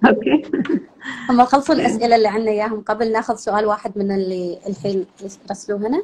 okay. 0.06 0.42
هم 1.30 1.44
خلصوا 1.44 1.74
الأسئلة 1.74 2.16
اللي 2.16 2.28
عندنا 2.28 2.50
إياهم. 2.50 2.80
قبل 2.80 3.12
ناخذ 3.12 3.36
سؤال 3.36 3.66
واحد 3.66 3.98
من 3.98 4.10
اللي 4.10 4.58
الحين 4.66 5.06
رسلوه 5.50 5.78
هنا. 5.78 6.02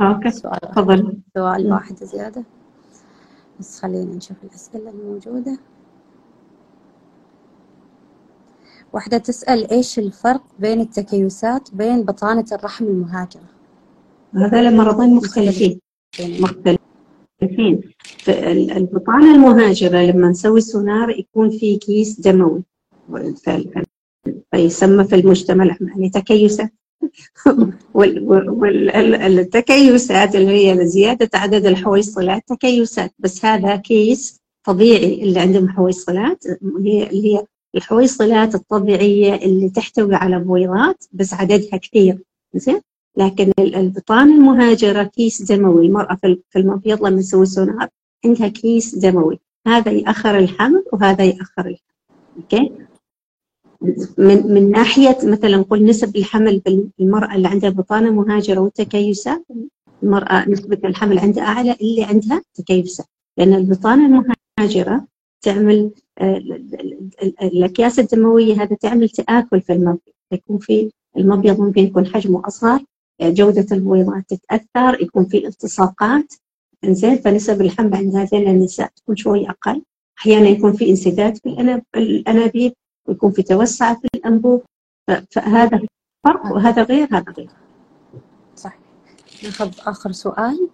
okay. 0.00 0.30
سؤال. 0.30 0.60
تفضل. 0.60 1.18
سؤال. 1.34 1.72
واحد 1.72 1.96
زيادة. 2.04 2.42
بس 3.60 3.80
خلينا 3.80 4.16
نشوف 4.16 4.36
الأسئلة 4.44 4.90
الموجودة. 4.90 5.58
واحدة 8.92 9.18
تسأل 9.18 9.70
إيش 9.70 9.98
الفرق 9.98 10.42
بين 10.58 10.80
التكيسات 10.80 11.74
بين 11.74 12.02
بطانة 12.02 12.44
الرحم 12.52 12.84
المهاجرة؟ 12.84 13.42
هذا 14.34 14.70
مرضين 14.70 15.14
مختلفين. 15.14 15.80
مختلفين. 16.20 17.80
البطانة 18.76 19.34
المهاجرة 19.34 19.98
لما 19.98 20.28
نسوي 20.28 20.60
سونار 20.60 21.10
يكون 21.10 21.50
في 21.50 21.76
كيس 21.76 22.20
دموي. 22.20 22.62
فيسمى 24.52 25.04
في 25.04 25.14
المجتمع 25.14 25.64
العماني 25.64 26.10
تكيسات. 26.10 26.72
والتكيسات 29.02 30.34
اللي 30.36 30.70
هي 30.70 30.86
زيادة 30.86 31.30
عدد 31.34 31.66
الحويصلات 31.66 32.42
تكيسات. 32.46 33.12
بس 33.18 33.44
هذا 33.44 33.76
كيس 33.76 34.40
طبيعي 34.64 35.22
اللي 35.22 35.40
عندهم 35.40 35.68
حويصلات 35.68 36.44
اللي 36.62 37.10
هي 37.10 37.44
الحويصلات 37.74 38.54
الطبيعية 38.54 39.34
اللي 39.34 39.70
تحتوي 39.70 40.14
على 40.14 40.38
بويضات 40.40 41.04
بس 41.12 41.34
عددها 41.34 41.76
كثير. 41.78 42.18
زين؟ 42.54 42.80
لكن 43.16 43.52
ال- 43.58 43.74
البطانة 43.74 44.34
المهاجرة 44.34 45.02
كيس 45.02 45.42
دموي. 45.42 45.86
المرأة 45.86 46.14
في 46.14 46.26
ال- 46.26 46.42
في 46.50 46.58
المبيض 46.58 47.06
لما 47.06 47.20
تسوي 47.20 47.46
سونار 47.46 47.88
عندها 48.24 48.48
كيس 48.48 48.94
دموي. 48.94 49.38
هذا 49.66 49.92
يأخر 49.92 50.38
الحمل 50.38 50.84
وهذا 50.92 51.24
يأخر 51.24 51.60
الحمل. 51.66 51.76
okay؟ 52.36 52.72
من 54.18 54.46
من 54.54 54.70
ناحية 54.70 55.18
مثلا 55.22 55.56
نقول 55.56 55.84
نسب 55.84 56.16
الحمل 56.16 56.62
بالمرأة 56.98 57.34
اللي 57.34 57.48
عندها 57.48 57.70
بطانة 57.70 58.10
مهاجرة 58.10 58.60
والتكيسات 58.60 59.44
المرأة 60.02 60.48
نسبة 60.48 60.78
الحمل 60.84 61.18
عندها 61.18 61.44
أعلى 61.44 61.76
اللي 61.80 62.04
عندها 62.04 62.42
تكيسات 62.54 63.06
لأن 63.38 63.54
البطانة 63.54 64.06
المهاجرة 64.58 65.06
تعمل 65.42 65.90
ال- 66.22 66.52
ال- 66.52 67.10
ال- 67.22 67.34
الأكياس 67.42 67.98
الدموية 67.98 68.62
هذا 68.62 68.76
تعمل 68.76 69.08
تآكل 69.08 69.60
في 69.60 69.72
المبيض. 69.72 69.98
يكون 70.32 70.58
في 70.58 70.90
المبيض 71.16 71.60
ممكن 71.60 71.82
يكون 71.82 72.06
حجمه 72.06 72.42
أصغر 72.46 72.80
آه، 73.20 73.30
جودة 73.30 73.66
البويضات 73.72 74.24
تتأثر 74.28 75.02
يكون 75.02 75.24
في 75.24 75.46
التصاقات. 75.46 76.34
إنزين 76.84 77.16
فنسب 77.16 77.60
الحمل 77.60 77.94
عند 77.94 78.16
هذين 78.16 78.48
النساء 78.48 78.90
تكون 78.96 79.16
شوي 79.16 79.50
أقل. 79.50 79.82
أحيانا 80.18 80.48
يكون 80.48 80.72
في 80.72 80.90
انسداد 80.90 81.36
في 81.36 81.48
الأنابيب. 81.96 82.72
ويكون 83.08 83.30
في 83.32 83.42
توسع 83.42 83.94
في 83.94 84.08
الأنبوب. 84.14 84.62
ف- 85.10 85.24
فهذا 85.30 85.80
فرق 86.24 86.46
وهذا 86.52 86.82
غير 86.82 87.08
هذا 87.12 87.32
غير. 87.32 87.50
صح 88.56 88.78
ناخذ 89.44 89.70
آخر 89.86 90.12
سؤال. 90.12 90.68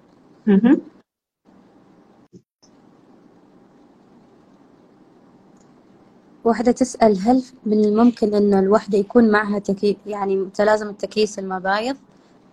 مهم. 0.46 0.80
واحدة 6.44 6.72
تسأل 6.72 7.18
هل 7.18 7.42
من 7.66 7.84
الممكن 7.84 8.34
أن 8.34 8.54
الوحدة 8.54 8.98
يكون 8.98 9.30
معها 9.30 9.58
تكي 9.58 9.96
يعني 10.06 10.36
متلازمة 10.36 10.92
تكيس 10.92 11.38
المبايض 11.38 11.96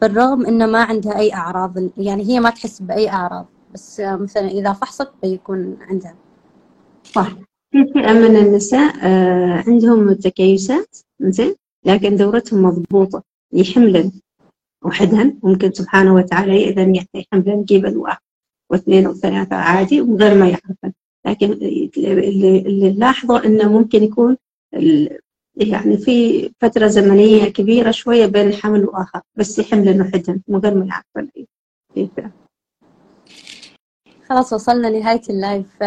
بالرغم 0.02 0.46
أنه 0.46 0.66
ما 0.66 0.84
عندها 0.84 1.20
أي 1.20 1.34
أعراض؟ 1.34 1.74
يعني 1.98 2.24
هي 2.24 2.40
ما 2.40 2.50
تحس 2.50 2.82
بأي 2.82 3.10
أعراض 3.10 3.46
بس 3.74 4.00
مثلا 4.00 4.48
إذا 4.48 4.74
فحصت 4.74 5.12
بيكون 5.24 5.78
عندها. 5.82 6.16
صح. 7.04 7.32
في 7.76 7.94
فئة 7.94 8.14
من 8.14 8.36
النساء 8.36 8.96
آه، 9.04 9.64
عندهم 9.68 10.14
تكيسات 10.14 10.98
زين؟ 11.22 11.56
لكن 11.86 12.16
دورتهم 12.16 12.64
مضبوطة 12.64 13.24
يحملن 13.54 14.12
وحدهن 14.86 15.40
ممكن 15.44 15.72
سبحانه 15.72 16.14
وتعالى 16.14 16.62
يأذن 16.62 16.96
يعطي 16.96 17.26
حملن 17.32 17.64
جيبا 17.64 17.98
واحد 17.98 18.20
واثنين 18.72 19.08
وثلاثة 19.08 19.56
عادي 19.56 20.02
من 20.02 20.16
غير 20.16 20.36
ما 20.38 20.50
يعرفن 20.50 20.94
لكن 21.26 21.52
اللي, 21.52 22.92
نلاحظه 22.92 23.46
إنه 23.46 23.72
ممكن 23.72 24.04
يكون 24.04 24.38
يعني 25.56 25.98
في 25.98 26.50
فترة 26.60 26.88
زمنية 26.88 27.46
كبيرة 27.46 27.92
شوية 27.92 28.26
بين 28.26 28.48
الحمل 28.48 28.86
وآخر 28.86 29.22
بس 29.36 29.60
يحملن 29.60 30.02
وحدهن 30.02 30.42
من 30.48 30.60
غير 30.60 30.74
ما 30.76 30.86
يعرفن 30.86 31.32
أي 31.98 32.10
فئة. 32.16 32.45
خلاص 34.30 34.54
وصلنا 34.54 34.88
لنهاية 34.88 35.22
اللايف. 35.30 35.78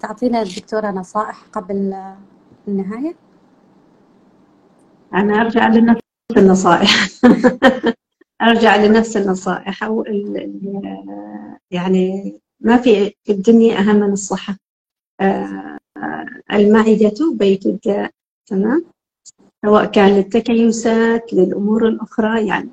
تعطينا 0.00 0.42
الدكتورة 0.42 0.90
نصائح 0.90 1.44
قبل 1.52 1.94
النهاية. 2.68 3.14
أنا 5.14 5.40
أرجع 5.40 5.68
لنفس 5.68 6.00
النصائح. 6.36 7.08
أرجع 8.42 8.76
لنفس 8.76 9.16
النصائح. 9.16 9.84
أو 9.84 10.04
يعني 11.70 12.34
ما 12.60 12.76
في 12.76 13.14
في 13.24 13.32
الدنيا 13.32 13.78
أهم 13.78 13.96
من 13.96 14.12
الصحة. 14.12 14.56
آه، 15.20 15.78
المعدة 16.52 17.34
بيت 17.34 17.66
الداء. 17.66 18.10
تمام؟ 18.46 18.84
سواء 19.64 19.84
كان 19.84 20.10
للتكيسات 20.10 21.32
للأمور 21.32 21.88
الأخرى 21.88 22.46
يعني 22.46 22.70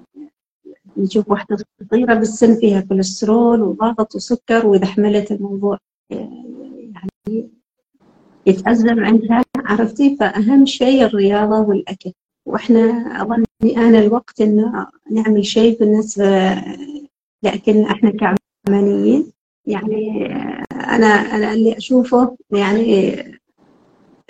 نشوف 0.98 1.30
واحدة 1.30 1.58
صغيرة 1.92 2.14
بالسن 2.14 2.56
فيها 2.56 2.82
كوليسترول 2.82 3.62
وضغط 3.62 4.16
وسكر 4.16 4.68
وإذا 4.68 4.86
حملت 4.86 5.32
الموضوع 5.32 5.78
يعني 6.10 7.50
يتأزم 8.46 9.00
عندها 9.00 9.44
عرفتي؟ 9.58 10.18
فأهم 10.20 10.66
شيء 10.66 11.06
الرياضة 11.06 11.60
والأكل. 11.60 12.12
وإحنا 12.46 12.82
أظن 13.22 13.44
آن 13.64 13.96
الوقت 13.96 14.42
إنه 14.42 14.88
نعمل 15.12 15.46
شيء 15.46 15.80
بالنسبة 15.80 16.56
لأكلنا 17.44 17.92
إحنا 17.92 18.12
كعمانيين. 18.68 19.32
يعني 19.66 20.26
أنا 20.74 21.06
أنا 21.08 21.54
اللي 21.54 21.78
أشوفه 21.78 22.38
يعني 22.52 23.16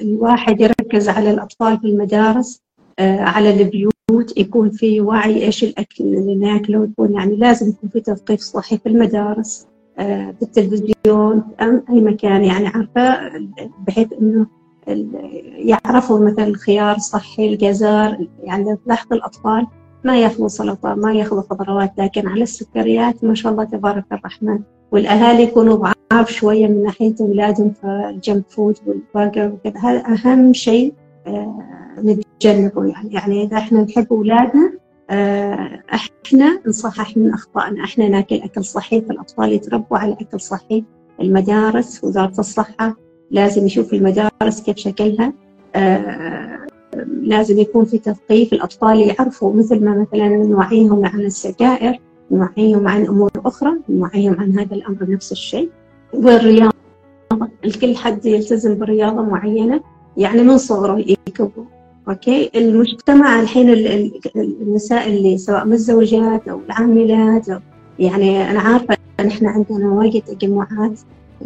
الواحد 0.02 0.62
يركز 0.62 1.10
على 1.10 1.32
الأطفال 1.32 1.80
في 1.80 1.88
المدارس 1.88 2.62
على 3.00 3.62
البيوت 3.62 4.38
يكون 4.38 4.70
في 4.70 5.02
وعي 5.02 5.46
إيش 5.46 5.64
الأكل 5.64 6.04
اللي 6.04 6.36
ناكله 6.36 6.84
يكون 6.84 7.14
يعني 7.14 7.36
لازم 7.36 7.70
يكون 7.70 7.90
في 7.90 8.00
تثقيف 8.00 8.40
صحي 8.40 8.78
في 8.78 8.90
المدارس 8.90 9.68
آه، 10.00 10.32
في 10.32 10.42
التلفزيون 10.42 11.44
أم 11.62 11.84
أي 11.90 12.02
مكان 12.02 12.44
يعني 12.44 12.68
عارفة 12.68 13.32
بحيث 13.88 14.08
إنه 14.22 14.48
يعرفوا 15.58 16.20
مثلا 16.20 16.48
الخيار 16.48 16.98
صحي 16.98 17.54
الجزر 17.54 18.28
يعني 18.44 18.64
لو 18.64 18.78
تلاحظ 18.86 19.14
الأطفال 19.14 19.68
ما 20.04 20.20
يأخذوا 20.22 20.48
سلطة 20.48 20.96
ما 20.96 21.14
يأخذوا 21.14 21.42
خضروات 21.42 21.94
لكن 21.98 22.28
على 22.28 22.44
السكريات 22.44 23.24
ما 23.24 23.36
شاء 23.36 23.52
الله 23.52 23.64
تبارك 23.64 24.06
الرحمن. 24.12 24.60
والأهالي 24.92 25.44
يكونوا 25.44 25.76
ضعاف 26.12 26.32
شوية 26.32 26.68
من 26.68 26.84
ناحية 26.84 27.16
أولادهم 27.22 27.74
في 28.24 28.44
food 28.50 28.76
والبرجر 28.88 29.52
وكذا. 29.52 29.80
هذا 29.80 30.04
أهم 30.08 30.54
شيء 30.54 30.94
آه، 30.94 31.01
نتجنبه. 31.98 32.86
يعني 32.86 33.14
يعني 33.14 33.44
إذا 33.44 33.58
إحنا 33.58 33.82
نحب 33.82 34.08
أولادنا 34.12 34.74
آه، 35.10 35.84
إحنا 35.94 36.60
نصحح 36.68 37.18
من 37.18 37.34
أخطائنا. 37.34 37.84
إحنا 37.84 38.10
ناكل 38.10 38.36
أكل 38.36 38.66
صحي 38.66 39.02
فالأطفال 39.02 39.54
يتربوا 39.54 39.98
على 39.98 40.18
أكل 40.22 40.40
صحي. 40.40 40.84
المدارس 41.22 42.04
وزارة 42.04 42.40
الصحة 42.40 42.96
لازم 43.32 43.66
يشوف 43.66 43.94
المدارس 43.94 44.62
كيف 44.66 44.78
شكلها. 44.78 45.34
آه، 45.76 46.68
لازم 47.22 47.60
يكون 47.60 47.86
في 47.86 47.98
تثقيف. 47.98 48.54
الأطفال 48.54 49.00
يعرفوا 49.00 49.54
مثل 49.54 49.86
ما 49.86 50.08
مثلا 50.14 50.28
نوعيهم 50.28 51.06
عن 51.06 51.20
السجائر 51.20 52.00
نوعيهم 52.32 52.88
عن 52.88 53.06
أمور 53.06 53.32
أخرى 53.36 53.72
نوعيهم 53.90 54.40
عن 54.40 54.60
هذا 54.60 54.76
الأمر 54.76 55.10
نفس 55.10 55.32
الشيء. 55.32 55.70
والرياضة 56.14 56.74
الكل 57.66 57.96
حد 57.96 58.26
يلتزم 58.26 58.78
برياضة 58.80 59.22
معينة. 59.22 59.82
يعني 60.18 60.44
من 60.44 60.58
صغره 60.58 61.00
يكبروا 61.00 61.66
أوكي؟ 62.10 62.52
المجتمع 62.56 63.42
الحين 63.42 63.70
ال- 63.70 63.88
ال- 63.88 64.12
النساء 64.62 65.08
اللي 65.10 65.38
سواء 65.38 65.66
متزوجات 65.66 66.48
أو 66.48 66.60
العاملات 66.66 67.50
أو 67.50 67.60
يعني 68.00 68.52
أنا 68.52 68.60
عارفة 68.60 68.98
إن 69.20 69.28
إحنا 69.28 69.50
عندنا 69.50 69.90
وايد 69.90 70.22
تجمعات 70.24 71.00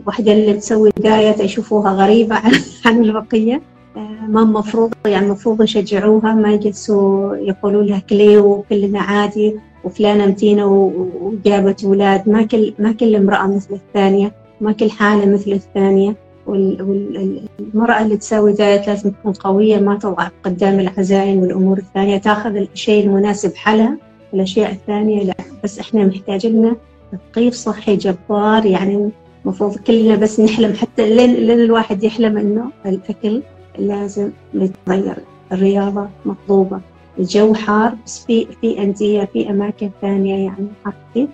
واحدة 0.05 0.31
اللي 0.33 0.53
تسوي 0.53 0.89
دايت 0.97 1.39
يشوفوها 1.39 1.91
غريبة 1.91 2.35
عن 2.85 3.03
البقية. 3.03 3.61
آه، 3.97 4.27
ما 4.29 4.41
المفروض 4.41 4.93
يعني 5.05 5.25
المفروض 5.25 5.61
يشجعوها 5.61 6.33
ما 6.33 6.51
يجلسوا 6.53 7.35
يقولوا 7.35 7.83
لها 7.83 7.99
كلي 7.99 8.37
وكلنا 8.37 8.99
عادي 9.01 9.55
وفلانة 9.83 10.25
متينة 10.25 10.65
و- 10.65 10.91
وجابت 11.21 11.83
أولاد 11.85 12.29
ما 12.29 12.43
كل 12.43 12.73
ما 12.79 12.91
كل 12.91 13.15
امرأة 13.15 13.47
مثل 13.47 13.73
الثانية 13.73 14.31
ما 14.61 14.71
كل 14.71 14.91
حالة 14.91 15.25
مثل 15.33 15.51
الثانية. 15.51 16.15
والمرأة 16.47 18.01
اللي 18.01 18.17
تسوي 18.17 18.53
دايت 18.53 18.87
لازم 18.87 19.11
تكون 19.11 19.33
قوية 19.33 19.77
ما 19.77 19.95
تضعف 19.95 20.31
قدام 20.43 20.79
العزايم 20.79 21.37
والأمور 21.37 21.77
الثانية 21.77 22.17
تاخذ 22.17 22.55
الشيء 22.55 23.05
المناسب 23.05 23.55
حلها. 23.55 23.97
الأشياء 24.33 24.71
الثانية 24.71 25.23
لا 25.23 25.35
بس 25.63 25.79
إحنا 25.79 26.05
محتاج 26.05 26.47
لنا 26.47 26.75
تثقيف 27.11 27.53
صحي 27.53 27.95
جبار 27.95 28.65
يعني 28.65 29.09
المفروض 29.45 29.75
كلنا 29.77 30.15
بس 30.15 30.39
نحلم 30.39 30.73
حتى 30.73 31.15
لين 31.15 31.33
لين 31.33 31.59
الواحد 31.59 32.03
يحلم 32.03 32.37
إنه 32.37 32.71
الأكل 32.85 33.41
لازم 33.77 34.29
يتغير. 34.53 35.15
الرياضة 35.51 36.07
مطلوبة. 36.25 36.79
الجو 37.19 37.53
حار 37.53 37.95
بس 38.05 38.25
في 38.25 38.47
في 38.61 38.79
أندية 38.79 39.23
في 39.33 39.49
أماكن 39.49 39.89
ثانية 40.01 40.45
يعني 40.45 40.67
حار 40.85 41.27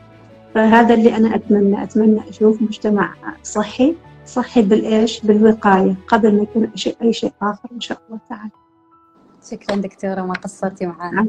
فهذا 0.56 0.94
اللي 0.94 1.18
أنا 1.18 1.36
أتمنى. 1.36 1.84
أتمنى 1.84 2.20
أشوف 2.30 2.62
مجتمع 2.62 3.14
صحي 3.44 3.96
صحي 4.26 4.62
بالإيش؟ 4.62 5.22
بالوقاية 5.26 5.96
قبل 6.08 6.36
ما 6.36 6.44
يكون 6.44 6.72
أي 7.02 7.14
شيء 7.14 7.34
آخر 7.42 7.70
إن 7.72 7.82
شاء 7.82 8.02
الله 8.08 8.20
تعالى. 8.30 8.52
شكرا 9.52 9.76
دكتورة 9.76 10.22
ما 10.22 10.34
قصرتي 10.34 10.86
معنا 10.86 11.28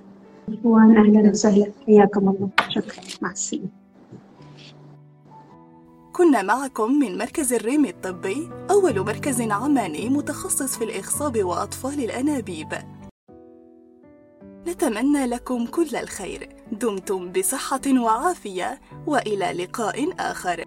وأنا 0.64 1.00
أهلا 1.00 1.30
وسهلا. 1.30 1.72
حياكم 1.86 2.28
الله. 2.28 2.50
شكرا. 2.68 3.04
مع 3.22 3.30
السلامة. 3.30 3.68
كنا 6.12 6.42
معكم 6.42 6.92
من 6.92 7.18
مركز 7.18 7.52
الريم 7.52 7.86
الطبي 7.86 8.50
أول 8.70 9.00
مركز 9.00 9.40
عماني 9.40 10.08
متخصص 10.08 10.78
في 10.78 10.84
الإخصاب 10.84 11.44
وأطفال 11.44 12.04
الأنابيب. 12.04 12.72
نتمنى 14.68 15.26
لكم 15.26 15.66
كل 15.66 15.96
الخير. 15.96 16.48
دمتم 16.72 17.32
بصحة 17.32 17.80
وعافية 17.98 18.80
وإلى 19.06 19.64
لقاء 19.64 20.12
آخر. 20.18 20.64